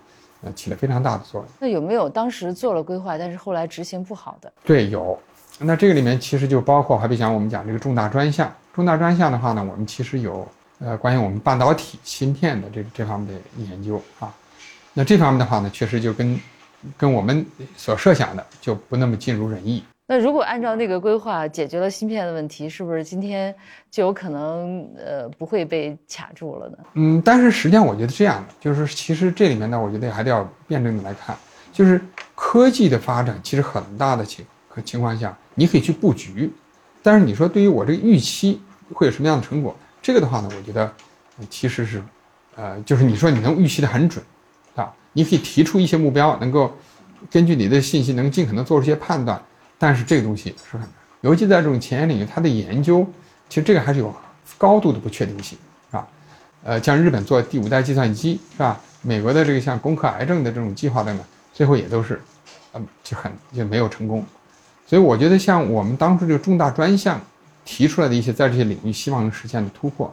[0.43, 1.51] 呃，起了非常大的作用。
[1.59, 4.53] 那有没有当时做了规划，但是后来执行不好的？
[4.65, 5.19] 对，有。
[5.59, 10.47] 那这个里面其实就包括，还比讲我们讲这个重大专项，重大专项的话呢，我们其实有。
[10.85, 14.35] 呃，关于我们半导体芯片的这这方面的研究啊，
[14.93, 16.41] 那这方面的话呢，确实就跟
[16.97, 19.85] 跟我们所设想的就不那么尽如人意。
[20.09, 23.55] 那如果按照那个规划解决了芯片的问题，是不是今天
[23.93, 26.79] 就有可能呃不会被卡住了呢？
[26.95, 31.37] 嗯，但是实际上我觉得这样的，就是其实这里面呢，我觉得还得要辩证的来看，
[31.73, 32.01] 就是
[32.35, 34.45] 科技的发展其实很大的情
[34.85, 36.53] 情况下，你可以去布局，
[37.05, 38.61] 但是你说对于我这个预期
[38.93, 39.75] 会有什么样的成果？
[40.03, 40.93] 这个的话呢，我觉得
[41.49, 42.03] 其实是，
[42.57, 44.23] 呃，就是你说你能预期的很准，
[44.75, 46.77] 啊，你可以提出一些目标，能够
[47.31, 49.41] 根据你的信息能尽可能做出一些判断，
[49.79, 50.91] 但是这个东西是很难，
[51.21, 53.07] 尤其在这种前沿领域，它的研究
[53.49, 54.13] 其实这个还是有
[54.59, 55.57] 高度的不确定性，
[55.89, 56.09] 是吧？
[56.65, 58.81] 呃，像日本做第五代计算机，是吧？
[59.03, 62.21] 美国的这个像攻克癌症的这种计划等等，最后也都是，
[62.75, 64.27] 嗯，就很就没有成功，
[64.85, 67.21] 所以我觉得像我们当初这个重大专项。
[67.65, 70.13] 提出来的一些在这些领域希望能实现的突破，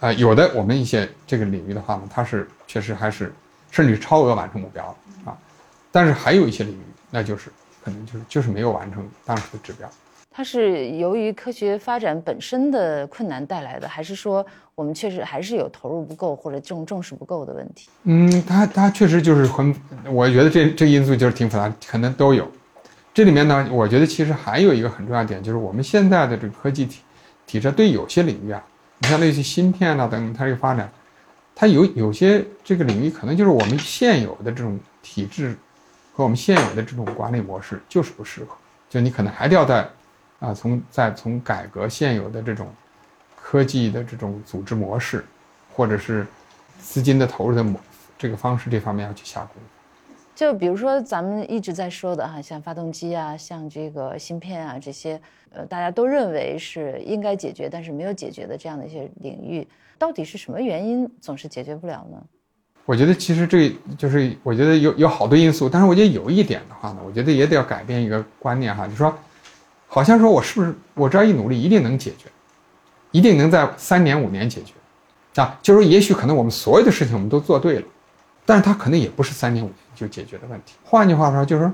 [0.00, 3.32] 啊，有的我们一些这个领域的话呢，它是确实还是
[3.70, 4.84] 甚至超额完成目标
[5.24, 5.36] 啊，
[5.90, 7.50] 但是还有一些领域，那就是
[7.84, 9.88] 可能就是就是没有完成当时的指标。
[10.34, 14.44] 它是由于科学发展本身的困难带来的，还是说
[14.74, 17.90] 我们确实还是有投入不够或者重重视不够的问题？
[18.04, 19.74] 嗯，它它确实就是很，
[20.10, 22.50] 我觉得这这因素就是挺复杂，可能都有。
[23.14, 27.00] 这里面呢，我觉得其实还有一个很重要点，就是我们现在的这个科技体
[27.46, 28.64] 体制对有些领域啊，
[29.00, 30.90] 你像那些芯片啊等等，它这个发展，
[31.54, 35.54] 它有有些这个领域可能就是我们现有的这种体制
[36.14, 38.56] 和我们现有的这种管理模式就是不适合，
[38.88, 39.86] 就你可能还得要在
[40.40, 42.72] 啊从再从改革现有的这种
[43.40, 45.22] 科技的这种组织模式，
[45.74, 46.26] 或者是
[46.80, 47.78] 资金的投入的模
[48.16, 49.81] 这个方式这方面要去下功夫。
[50.42, 55.20] 就比如说咱们一直在说的哈，像发动机啊，像这个芯片啊这些，
[55.52, 59.64] 呃，大家都认为是应该解决，但是没有解决的这样的一些领域，
[59.96, 62.20] 到底是什么原因总是解决不了呢？
[62.86, 69.16] 我觉得其实这就是我觉得有有好多因素，但是我觉得有一点的话呢，我觉得也得要改变一个观念哈，就说，
[69.86, 72.28] 好像说我是不是我只要一努力一定能解决，
[73.12, 74.74] 一定能在三年五年解决，
[75.40, 77.86] 啊，就是说也许可能我们所有的事情我们都做对了，
[78.44, 79.76] 但是它可能也不是三年五年。
[79.94, 80.74] 就解决的问题。
[80.82, 81.72] 换句话说，就是说，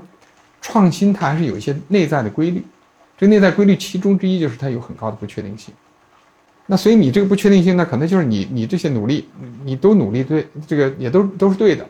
[0.61, 2.63] 创新它还是有一些内在的规律。
[3.17, 5.73] 这内在规律其中之一就是它有很高的不确定性。
[6.67, 9.27] 那所以你这个不确定性呢，可能就是你你这些努力，
[9.63, 11.83] 你都努力对这个也都都是对的，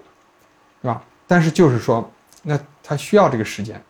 [0.82, 1.04] 是吧？
[1.28, 2.10] 但是就是说，
[2.44, 3.82] 那它需要这个时间，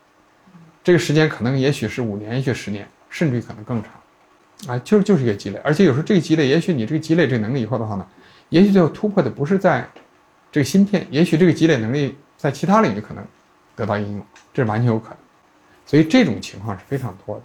[0.84, 5.60] 这个时间可能也许是五年，也许十年，甚至于可能更长，啊，就是就是一个积累。
[5.64, 8.08] 而且有时候这个积累，也许你这个积累这个能力以后的话呢，
[8.48, 9.88] 也许最后突破的不是在
[10.52, 12.16] 这个芯片，也许这个积累能力。
[12.40, 13.22] 在其他领域可能
[13.76, 15.18] 得到应用，这是完全有可能，
[15.86, 17.42] 所以这种情况是非常多的。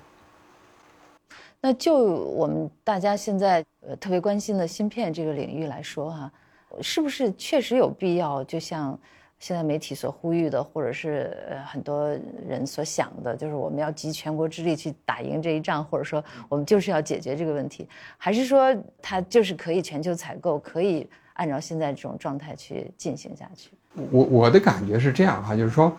[1.61, 6.33] 那就我们大家现在呃特别关心的芯片这个领域来说哈，
[6.81, 8.45] 是不是确实有必要？
[8.45, 8.97] 就像
[9.41, 12.09] 现在媒体所呼吁的，或者是呃很多
[12.49, 21.05] 人所想的，就是我们要集全国之力去打赢这一仗，或者说我们就是要解决这个问题，还是说它就是可以全球采购，可以
[21.35, 23.71] 按照现在这种状态去进行下去？
[24.11, 25.97] 我我的感觉是这样哈，就是说，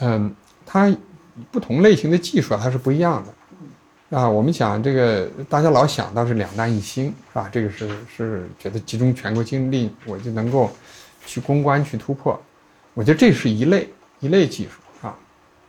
[0.00, 0.34] 嗯，
[0.66, 0.92] 它
[1.50, 7.48] 不同类型的技术它是不一样的，啊，我们想这个大家老想到是两弹一星是吧？
[7.52, 10.70] 这个是是觉得集中全国精力我就能够
[11.24, 12.40] 去攻关去突破，
[12.94, 15.16] 我觉得这是一类一类技术啊，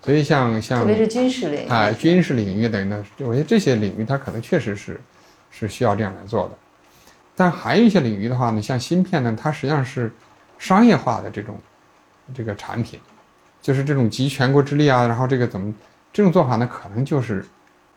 [0.01, 4.99] 所以像像特别是军事领域啊军事领域等呢，我觉得这些领域它可能确实是
[5.51, 6.57] 是需要这样来做的，
[7.41, 10.11] 但还有一些领域的话呢，像芯片呢，它实际上是。
[10.61, 11.59] 商业化的这种
[12.35, 12.99] 这个产品，
[13.63, 15.73] 就是这种集全国之力啊，然后这个怎么
[16.13, 16.69] 这种做法呢？
[16.71, 17.43] 可能就是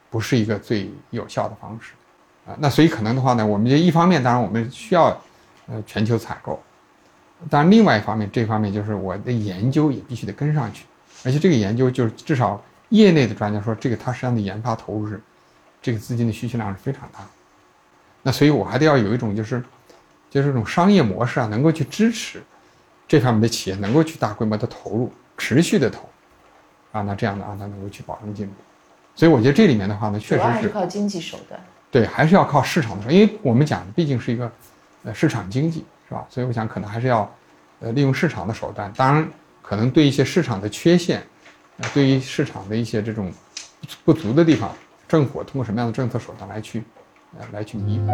[0.08, 1.92] 不是一个最有效的方式
[2.46, 2.56] 啊。
[2.58, 5.08] 那所以可能的话呢，我们这一方面当然我们需要
[5.66, 6.58] 呃全球采购，
[7.50, 10.86] 但另外一方面这方面就是我的研究也必须得跟上去，
[11.22, 15.20] 而且这个研究就是至少业内的专家说，这个它实际上的研发投入是
[15.82, 17.20] 这个资金的需求量是非常大。
[18.24, 19.62] 那所以我还得要有一种就是
[20.28, 22.42] 就是这种商业模式啊，能够去支持。
[23.06, 26.08] 这方面的企业能够去大规模的投入，持续的投，
[26.90, 28.54] 啊，那这样的啊，它能够去保证进步。
[29.14, 31.60] 所以我觉得这里面的话呢，确实是靠经济手段。
[31.90, 34.50] 对，还是要靠市场的，因为我们讲的毕竟是一个
[35.04, 36.26] 呃市场经济，是吧？
[36.30, 37.30] 所以我想可能还是要
[37.80, 38.90] 呃利用市场的手段。
[38.96, 39.28] 当然，
[39.60, 41.22] 可能对一些市场的缺陷，
[41.76, 43.30] 呃，对于市场的一些这种
[44.02, 44.74] 不足的地方，
[45.06, 47.03] 政府通过什么样的政策手段来去呃
[47.52, 48.12] 来去弥补。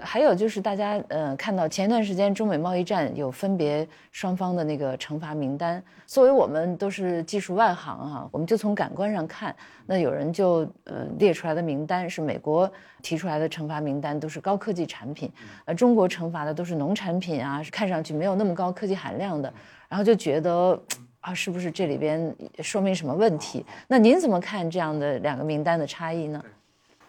[0.00, 9.56] 还有就是大家呃看到前一段时间中美贸易战有分别双方的那个惩罚名单，作为我们都是技术外行哈，我们就从感官上看，
[9.86, 12.70] 那有人就呃列出来的名单是美国
[13.00, 15.32] 提出来的惩罚名单，都是高科技产品，
[15.64, 19.50] 呃中国惩罚的都是农产品啊，看上去没有那么高科技含量的，
[19.88, 20.78] 然后就觉得
[21.22, 23.64] 啊是不是这里边说明什么问题？
[23.86, 26.44] 那您怎么看这样的两个名单的差异呢？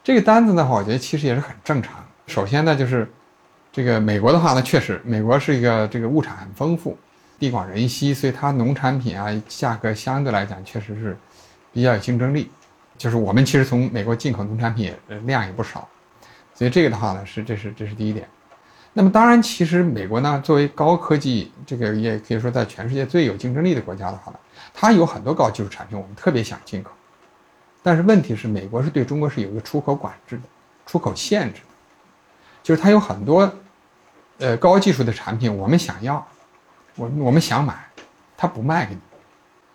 [0.04, 2.04] 这个单子的话，我觉得其实也是很正常。
[2.28, 3.12] 首先呢，就是
[3.72, 6.96] 这个美国的话呢，确实美国是一个这个物产很丰富，
[7.40, 11.18] 地广人稀，所以它农产品啊价格相对来讲确实是
[11.72, 12.52] 比较有竞争力。
[12.96, 14.94] 就是我们其实从美国进口农产品
[15.26, 15.90] 量也不少，
[16.54, 18.28] 所以这个的话呢是这是这是第一点。
[18.94, 24.38] 那么当然，其实美国呢作为高科技这个也可以说在全世界最有竞争力的国家的话呢，
[24.74, 26.92] 它有很多高技术产品我们特别想进口，
[27.82, 30.44] 但是问题是美国是对中国是有一个出口管制的，
[30.86, 31.68] 出口限制的。
[32.62, 33.52] 就是它有很多，
[34.38, 36.26] 呃，高技术的产品，我们想要，
[36.96, 37.74] 我我们想买，
[38.38, 39.02] 它不卖给你，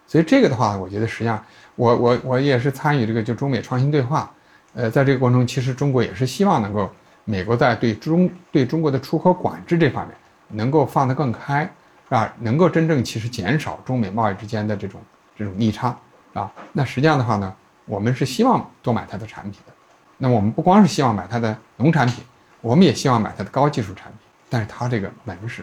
[0.07, 1.45] 所以这个的话，我觉得实际上，
[1.75, 4.33] 我我我也是参与这个就中美创新对话，
[4.73, 6.91] 呃，在这个过程中，其实中国也是希望能够
[7.31, 10.17] 美国在对中对中国的出口管制这方面
[10.49, 11.71] 能够放得更开，
[12.09, 14.99] 啊，能够真正其实减少中美贸易之间的这种
[15.37, 15.95] 这种逆差，
[16.33, 17.55] 啊，那实际上的话呢，
[17.85, 19.73] 我们是希望多买它的产品的，
[20.17, 22.25] 那我们不光是希望买它的农产品。
[22.63, 25.63] 我们也希望买它的高技术产品，但是它这个门是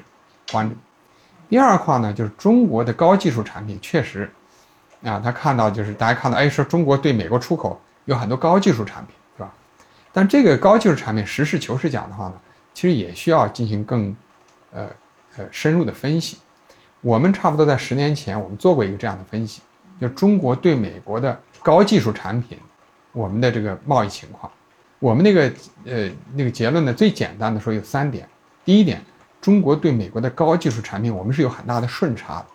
[0.51, 0.75] 关着，
[1.49, 4.31] 第二块呢，就是中国的高技术产品确实，
[5.03, 9.15] 啊，他看到就是大家看到，哎，说中国对美国出口有很多高技术产品，
[10.15, 12.35] 但这个高技术产品，实事求是讲的话呢，
[12.73, 14.15] 其实也需要进行更，
[14.71, 14.87] 呃
[15.35, 16.37] 呃深入的分析。
[17.01, 19.61] 我们差不多在十年前，我们做过一个这样的分析，
[19.99, 22.57] 就中国对美国的高技术产品，
[23.11, 24.49] 我们的这个贸易情况。
[24.99, 25.51] 我们那个
[25.83, 28.25] 呃那个结论呢，最简单的说有三点。
[28.63, 29.03] 第一点，
[29.41, 32.45] 中国对美国的高技术产品，我们是有很大的顺差的，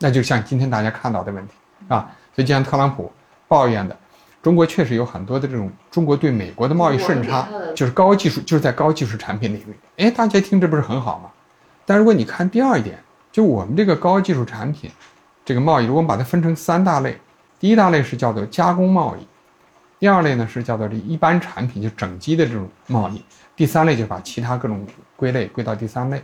[0.00, 1.54] 那就像今天大家看到的问题
[1.86, 2.10] 啊。
[2.34, 3.12] 所以就像特朗普
[3.46, 3.96] 抱怨的，
[4.42, 9.76] 中国确实有很多的这种中国对美国的贸易顺差，就是高技术就是在高技术产品领域。
[9.96, 11.30] 哎，大家听这不是很好吗？
[11.84, 12.98] 但如果你看第二点，
[13.32, 14.90] 就我们这个高技术产品
[15.44, 17.18] 这个贸易，如果我们把它分成三大类，
[17.58, 19.26] 第一大类是叫做加工贸易。
[19.98, 23.22] 第二类呢是叫做这一般产品，就整机的这种贸易。
[23.56, 26.22] 第三类就把其他各种归类归到第三类。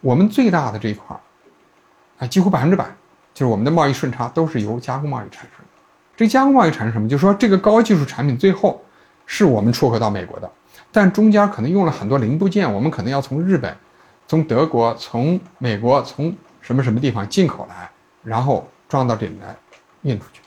[0.00, 1.20] 我们最大的这一块儿，
[2.18, 2.84] 啊，几乎百分之百，
[3.32, 5.59] 就是我们的贸易顺差都是由加工贸易产生。
[6.20, 7.08] 这加工贸易产生什么？
[7.08, 8.84] 就是说这个高技术产品最后
[9.24, 10.50] 是我们出口到美国的，
[10.92, 13.74] 但中间可能用了很多零部件，我们可能要从日本、
[14.28, 17.90] 从德国、从美国、从什么什么地方进口来，
[18.22, 19.56] 然后装到这里来
[20.02, 20.42] 运出去。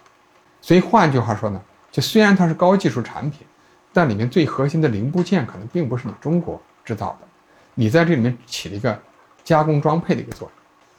[0.61, 1.59] 所以换句话说呢？
[1.91, 3.39] 就虽然它是高技术产品，
[3.91, 7.28] 但里面最核心的零部件可能并不是你中国制造的，
[7.74, 8.95] 你在这里面起了一个
[9.43, 10.47] 加工装配的一个作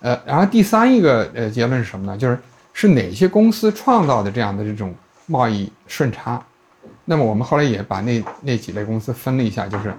[0.03, 0.11] 用。
[0.11, 2.18] 呃，然后第三一个呃结论是什么呢？
[2.18, 2.37] 就是
[2.75, 4.95] 是哪些公司创造的这样的这种
[5.25, 6.45] 贸易顺差？
[7.07, 9.95] 那么我们后来也把那那几类公司分了一下，就是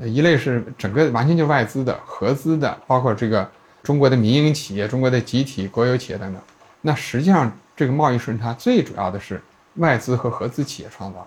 [0.00, 3.46] 一类是整个完全就外资的、合资的，包括这个
[3.82, 6.42] 中国的民营企业、中国的集体国有企业等等。
[6.80, 9.38] 那实际上这个贸易顺差最主要的是。
[9.76, 11.24] 外资和合资企业创造，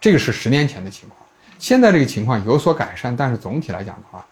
[0.00, 1.20] 这个是十年前的情况。
[1.56, 4.26] 现在这个情况有所改善，但是总体来讲的话，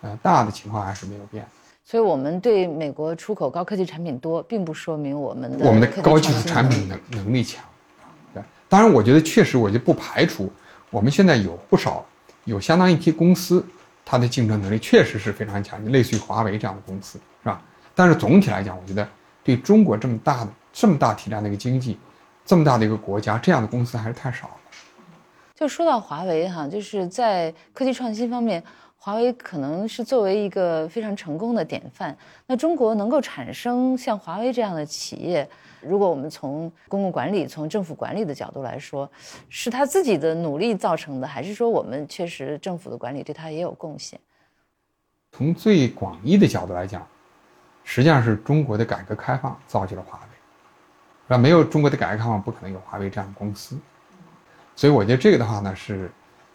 [0.00, 1.44] 呃，大的情况还是没有变。
[1.84, 7.62] 所以，我们对美国出口高科技产品多，并不说明我们的我们的高技术产品能能力强。
[8.32, 10.50] 对，当然，我觉得确实，我就不排除
[10.90, 12.04] 我们现在有不少
[12.44, 13.64] 有相当一批公司，
[14.04, 17.60] 它的竞争能力确实是非常强，类似于华为这样的公司，是吧？
[17.94, 19.06] 但是总体来讲，我觉得
[19.42, 21.98] 对中国这么大的这么大体量的一个经济。
[22.44, 24.54] 这么大的一个国家，这样的公司还是太少了。
[25.54, 28.60] 就说到华为哈，就是在科技创新方面，
[29.04, 32.16] 华为可能是作为一个非常成功的典范。
[32.46, 35.48] 那中国能够产生像华为这样的企业，
[35.80, 39.10] 如果我们从公共管理、从政府管理的角度来说，
[39.48, 44.20] 是他自己的努力造成的，还是说我们确实政府的管理对他也有贡献？
[45.32, 47.04] 从最广义的角度来讲，
[47.82, 50.24] 实际上是中国的改革开放造就了华为。
[51.26, 53.76] 那没有中国的改革开放，不可能有华为这样的公司，
[54.76, 56.08] 所以我觉得这个的话呢，是，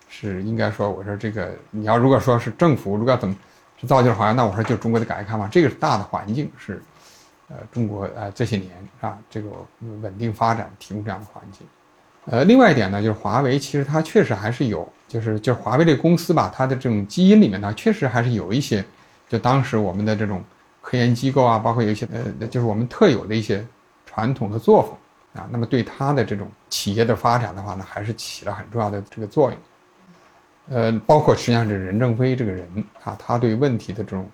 [0.08, 3.36] 是应该说，我说这个你要如果说是政府如果要怎么
[3.78, 6.82] 去造就了华为，那我说就中国的改革开放，这个是大的环境是，
[7.50, 9.50] 呃，中国呃这些年啊这个
[10.02, 11.68] 稳定发展提供这样的环境，
[12.26, 18.84] 呃，另外一点呢，就是华为其实它确实还是有，就是就是华为这个公司吧，它的这种基因里面呢，确实还是有一些，
[19.30, 20.44] 就当时我们的这种
[20.82, 23.66] 科研机构啊，包括有一些呃，就是我们特有的一些。
[24.10, 29.60] 传统的作风啊，那么对他的这种企业的发展的话呢，还是起了很重要的这个作用。
[30.70, 32.68] 呃，包括实际上是任正非这个人
[33.04, 34.30] 啊，他对问题的这种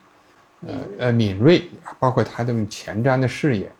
[0.67, 1.63] 呃呃敏锐，
[1.99, 3.71] 包括他这种前瞻的视野，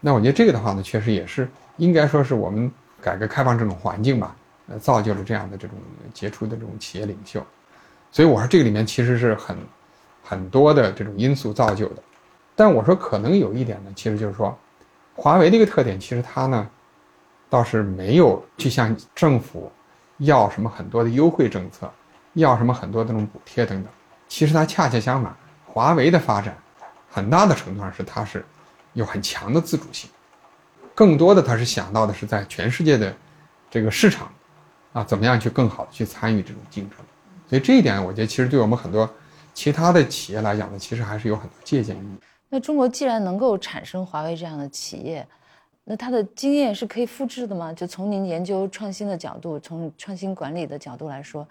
[0.00, 4.36] 那我觉得这个的话呢，确实也是应该说是我们改革开放这种环境吧，
[4.68, 5.76] 呃，造就了这样的这种
[6.12, 7.44] 杰出的这种企业领袖。
[8.10, 9.56] 所以我说这个里面其实是很
[10.22, 12.02] 很多的这种因素造就的。
[12.54, 14.56] 但我说可能有一点呢，其实就是说。
[15.14, 16.66] 华为的一个特点，其实它呢，
[17.50, 19.70] 倒是没有去向政府
[20.16, 21.88] 要什么很多的优惠政策，
[22.34, 23.92] 要什么很多这种补贴等等。
[24.28, 25.34] 其实它恰恰相反，
[25.66, 26.56] 华为的发展，
[27.10, 28.44] 很大的程度上是它是
[28.94, 30.08] 有很强的自主性，
[30.94, 33.14] 更多的它是想到的是在全世界的
[33.70, 34.32] 这个市场，
[34.92, 36.98] 啊，怎么样去更好的去参与这种竞争。
[37.48, 39.08] 所以这一点，我觉得其实对我们很多
[39.52, 42.18] 其他的企业来讲呢，其实还是有很多借鉴意义。
[42.48, 45.26] 那中国既然能够产生华为这样的企业，
[45.84, 47.72] 那它的经验是可以复制的吗？
[47.72, 51.46] 就从您研究创新的角度，从创新管理的角度来说，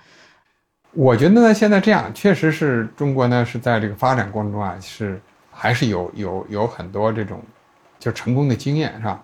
[0.94, 5.20] 我觉得呢，现在这样确实是中国呢是在这个发展过程中啊，是
[5.52, 7.42] 还是有有有很多这种
[8.00, 9.24] 就成功的经验，是吧？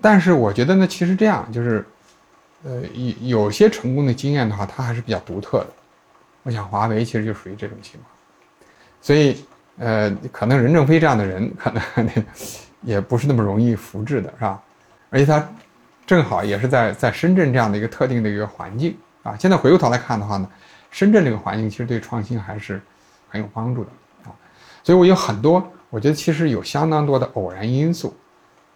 [0.00, 1.84] 但是我觉得呢，其实这样就是，
[2.64, 5.68] 呃，有有些成功的经验的话，它还是比较独特的。
[6.42, 8.10] 我想华为其实就属于这种情况，
[9.00, 9.44] 所以。
[9.78, 11.82] 呃，可能任正非这样的人，可能
[12.82, 14.60] 也不是那么容易复制的，是吧？
[15.08, 15.48] 而且他
[16.04, 19.34] 正好也是在在深圳这样的一个特定的一个环境啊。
[19.38, 20.46] 现在回过头来看的话呢，
[20.90, 22.80] 深圳这个环境其实对创新还是
[23.28, 23.90] 很有帮助的
[24.24, 24.32] 啊。
[24.82, 28.14] 所以我有很多我觉得其实有相当多的偶然因素，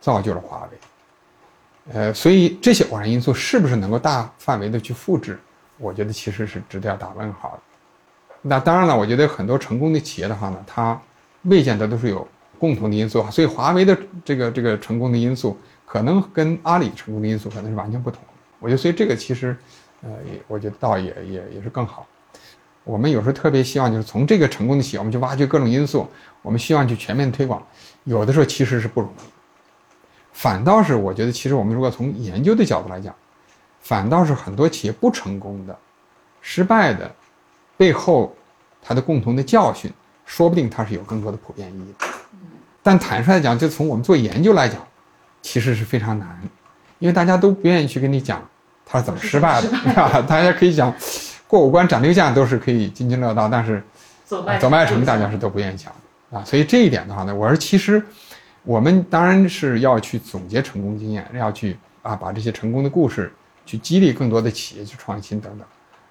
[0.00, 0.78] 造就了华为。
[1.92, 5.38] 呃，所以这些偶然因素是不是能够大范围的去复制？
[5.76, 7.62] 我觉得其实是值得要打问号的。
[8.40, 10.98] 那当然了，我觉得很多成功的企业的话呢，它
[11.42, 12.26] 未见得都是有
[12.58, 13.30] 共同的因素啊。
[13.30, 18.28] 所以华为的这个这个成功的因素，可能跟阿里成功的因素可能是完全不同的。
[18.60, 19.56] 我觉得，所以这个其实，
[20.04, 22.06] 呃，也我觉得倒也也也是更好。
[22.84, 26.06] 我们有时候特别希望就是从这个成功的企业，我们去挖掘各种因素，
[26.42, 27.66] 我们希望去全面推广。
[28.04, 29.22] 有的时候其实是不容易。
[30.32, 33.14] 反倒是我觉得，其实我们如果从研究的角度来讲，
[33.80, 35.78] 反倒是很多企业不成功的、
[36.42, 37.10] 失败的
[37.76, 38.36] 背后，
[38.82, 39.90] 它的共同的教训，
[40.26, 42.06] 说不定它是有更多的普遍意义的。
[42.82, 44.86] 但坦率来讲，就从我们做研究来讲，
[45.40, 46.38] 其实是非常难，
[46.98, 48.46] 因为大家都不愿意去跟你讲
[48.86, 50.22] 它是怎么失败的， 是吧？
[50.22, 50.94] 大家可以想
[51.46, 53.82] 过五关斩六将都是可以津津乐道，但是
[54.24, 55.92] 走走麦城大家是都不愿意讲
[56.30, 56.44] 啊。
[56.44, 58.02] 所以这一点的话呢，我说其实。
[58.66, 63.30] 我们当然是要去总结成功经验，要去啊把这些成功的故事
[63.66, 65.66] 去激励更多的企业去创新等等，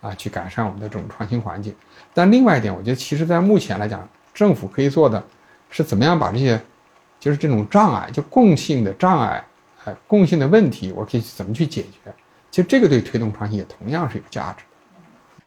[0.08, 1.74] 啊去改善我们的这种创新环境。
[2.14, 5.24] 但另外一点，我觉得其实在目前来讲，政府可以做的
[5.72, 6.62] 是怎么样把这些
[7.20, 9.44] 就是这种障碍，就共性的障碍，
[9.86, 12.14] 哎共性的问题，我可以怎么去解决？
[12.54, 15.02] 其实这个对推动创新也同样是有价值的。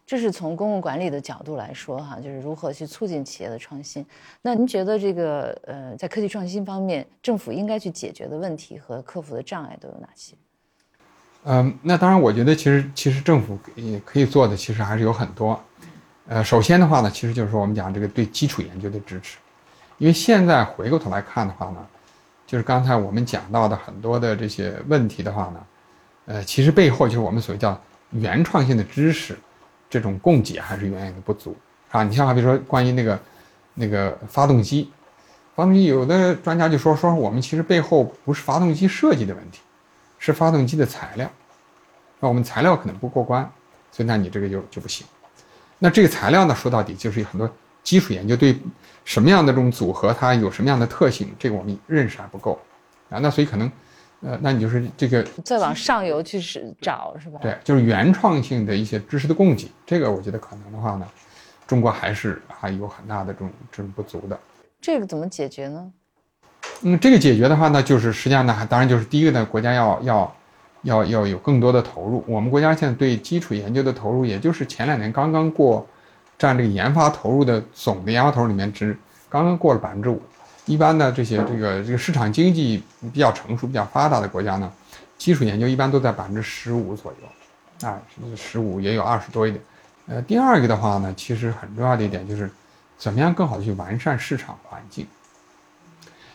[0.04, 4.04] 这是从公共管理的角度来说，哈，就是如何去促进企业的创新。
[4.42, 10.34] 那您觉得这个呃，在科技创新方面，政府应该去解决的问题和克服的障碍都有哪些？
[11.44, 15.60] 嗯，那当然，我觉得其实其实政府也可以做的，其实还是有很多。
[16.26, 19.38] 呃，首先的话呢，其实就是说我们讲这个对基础研究的支持，
[19.98, 21.86] 因为现在回过头来看的话呢，
[22.48, 25.64] 就是刚才我们讲到的很多的这些问题的话呢，
[26.26, 29.36] 呃，其实背后就是我们所谓叫原创性的知识。
[29.88, 31.56] 这种供给还是远远的不足
[31.92, 32.02] 啊！
[32.02, 33.18] 你像比如说关于那个
[33.74, 34.90] 那个发动机，
[35.54, 39.60] 发动机有的专家就说说我们其实背后不是发动机设计的问题，
[40.18, 41.30] 是发动机的材料，
[42.18, 43.48] 那我们材料可能不过关，
[43.92, 45.06] 所以那你这个就就不行。
[45.78, 47.48] 那这个材料呢，说到底就是有很多
[47.84, 48.58] 基础研究，对
[49.04, 52.60] 什么样的这种组合它有什么样的特性，这个我们认识还不够
[53.08, 53.20] 啊。
[53.20, 53.70] 那所以可能。
[54.22, 57.38] 呃，那你就是这个再往上游去是找是吧？
[57.42, 61.06] 对，就是原创性的一些知识的供给，这个我觉得可能的话呢，
[61.66, 64.38] 中国还是还有很大的这种这种不足的。
[64.80, 65.92] 这个怎么解决呢？
[66.82, 70.36] 嗯，这个解决的话呢，就是实际上呢，当然就是第一个呢，国家要要
[70.82, 72.24] 要要有更多的投入。
[72.26, 75.86] 我们国家现在对基础研究的投入，也就是前两年刚刚过，
[76.38, 78.98] 占这个研发投入的总的研发投入里面只
[79.28, 80.20] 刚刚过了百分之五。
[80.66, 84.70] 一般的这些这个这个市场经济比较成熟、比较发达的国家呢，
[85.16, 87.98] 基础研究一般都在百分之十五左右，啊，
[88.36, 89.62] 十五也有二十多一点。
[90.08, 92.50] 呃，第二个的话呢，其实很重要的一点就是，
[92.98, 95.06] 怎么样更好的去完善市场环境。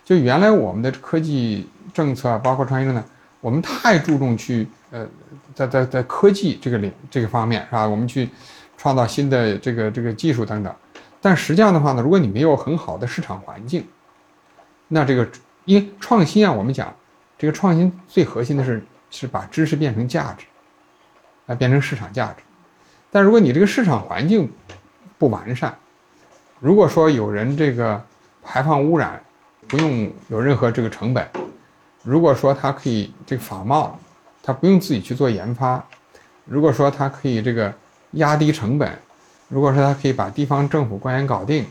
[0.03, 3.03] 就原来我们的科技政策啊，包括创新呢，
[3.39, 5.05] 我们太注重去呃，
[5.53, 7.85] 在在在科技这个领这个方面是吧？
[7.85, 8.29] 我们去
[8.77, 10.73] 创造新的这个这个技术等等，
[11.21, 13.85] 但实际上的话呢，如果你没有很好的市场环境，
[14.93, 15.25] 那这个，
[15.63, 16.93] 因为创新啊，我们讲，
[17.37, 20.45] 这个创新最核心的是是把知识变成价值，
[21.47, 22.43] 啊，变成市场价值。
[23.09, 24.51] 但如果你这个市场环境
[25.17, 25.73] 不完善，
[26.59, 28.03] 如果说有人这个
[28.43, 29.23] 排放污染
[29.65, 31.25] 不用有任何这个成本，
[32.03, 33.97] 如果说他可以这个仿冒，
[34.43, 35.81] 他不用自己去做研发，
[36.43, 37.73] 如果说他可以这个
[38.11, 38.91] 压低成本，
[39.47, 41.65] 如果说他可以把地方政府官员搞定，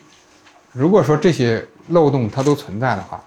[0.72, 1.66] 如果说这些。
[1.88, 3.20] 漏洞它都存在的话，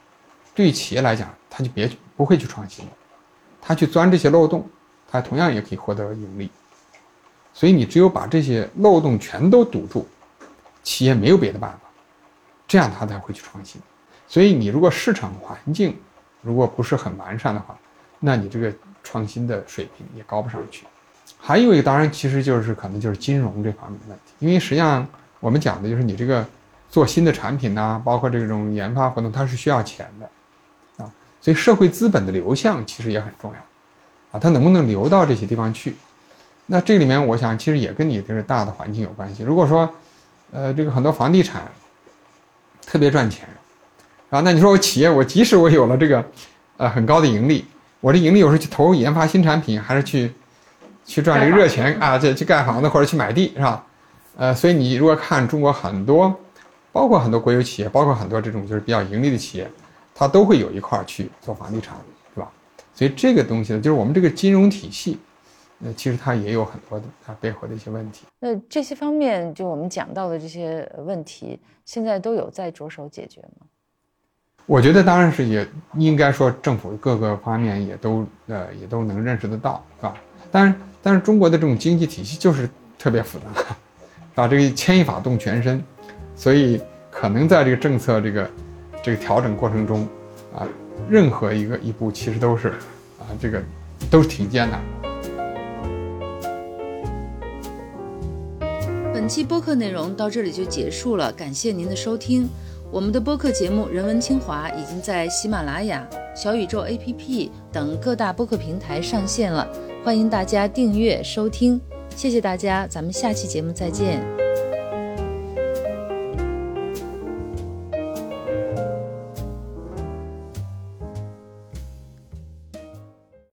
[0.56, 2.86] 对企业来讲，他就别不会去创新，
[3.62, 4.66] 他去钻这些漏洞，
[5.12, 6.50] 他同样也可以获得盈利。
[7.54, 10.08] 所以你只有把这些漏洞全都堵住，
[10.82, 11.80] 企业没有别的办法，
[12.66, 13.82] 这样他才会去创新。
[14.30, 15.98] 所以你如果市场环境
[16.42, 17.78] 如果不是很完善的话，
[18.18, 20.86] 那你这个创新的水平也高不上去。
[21.38, 25.06] 还有一个当然其实就是可能就是金融这方面的问题，因为实际上
[25.42, 26.48] 我们讲的就是你这个。
[26.94, 31.10] 做新的产品呐，包括这种研发活动，它是需要钱的，啊，
[31.42, 33.58] 所以社会资本的流向其实也很重要，
[34.32, 35.96] 啊，它能不能流到这些地方去？
[36.68, 39.42] 那这里面我想其实也跟你这个大的环境有关系。
[39.42, 39.90] 如果说，
[40.52, 41.64] 呃，这个很多房地产
[42.86, 43.50] 特别赚钱，
[44.30, 46.24] 啊，那你说我企业，我即使我有了这个，
[46.78, 47.66] 呃，很高的盈利，
[48.02, 50.32] 我这盈利我是去投入研发新产品，还是去
[51.08, 52.20] 去赚这个热钱啊？
[52.20, 53.84] 这去盖房子或者去买地是吧？
[54.38, 56.40] 呃，所以你如果看中国很多。
[56.94, 59.70] 包括很多国有企业，包括很多这种就是比较盈利的企业，
[60.16, 61.98] 它都会有一块去做房地产，
[62.34, 62.50] 是吧？
[62.94, 65.18] 所以这个东西呢，就是我们这个金融体系，
[65.84, 68.26] 呃，其实它也有很多的它背后的一些问题。
[68.40, 73.66] 那这些方面，就我们讲到的这些问题，现在都有在着手解决吗？
[74.66, 80.16] 我觉得当然是也应该说政府各个方面也都呃也都能认识得到，是吧？
[80.52, 83.46] 但是但是中国的这种经济体系就是特别复杂，
[84.44, 85.84] 啊，这个牵一发动全身，
[86.36, 86.82] 所以
[87.12, 88.50] 可能在这个政策这个
[89.02, 90.08] 这个调整过程中，
[90.54, 90.68] 啊，
[91.10, 92.70] 任何一个一步其实都是
[93.20, 93.62] 啊这个
[94.10, 94.88] 都是挺艰难的。
[99.14, 102.50] 本期播客内容到这里就结束了，感谢您的收听。
[102.92, 106.06] 我们的播客节目《人文清华》已经在喜马拉雅、
[106.36, 109.68] 小宇宙 APP 等各大播客平台上线了，
[110.04, 111.80] 欢迎大家订阅收听。
[112.16, 114.43] 谢谢大家，咱们下期节目再见。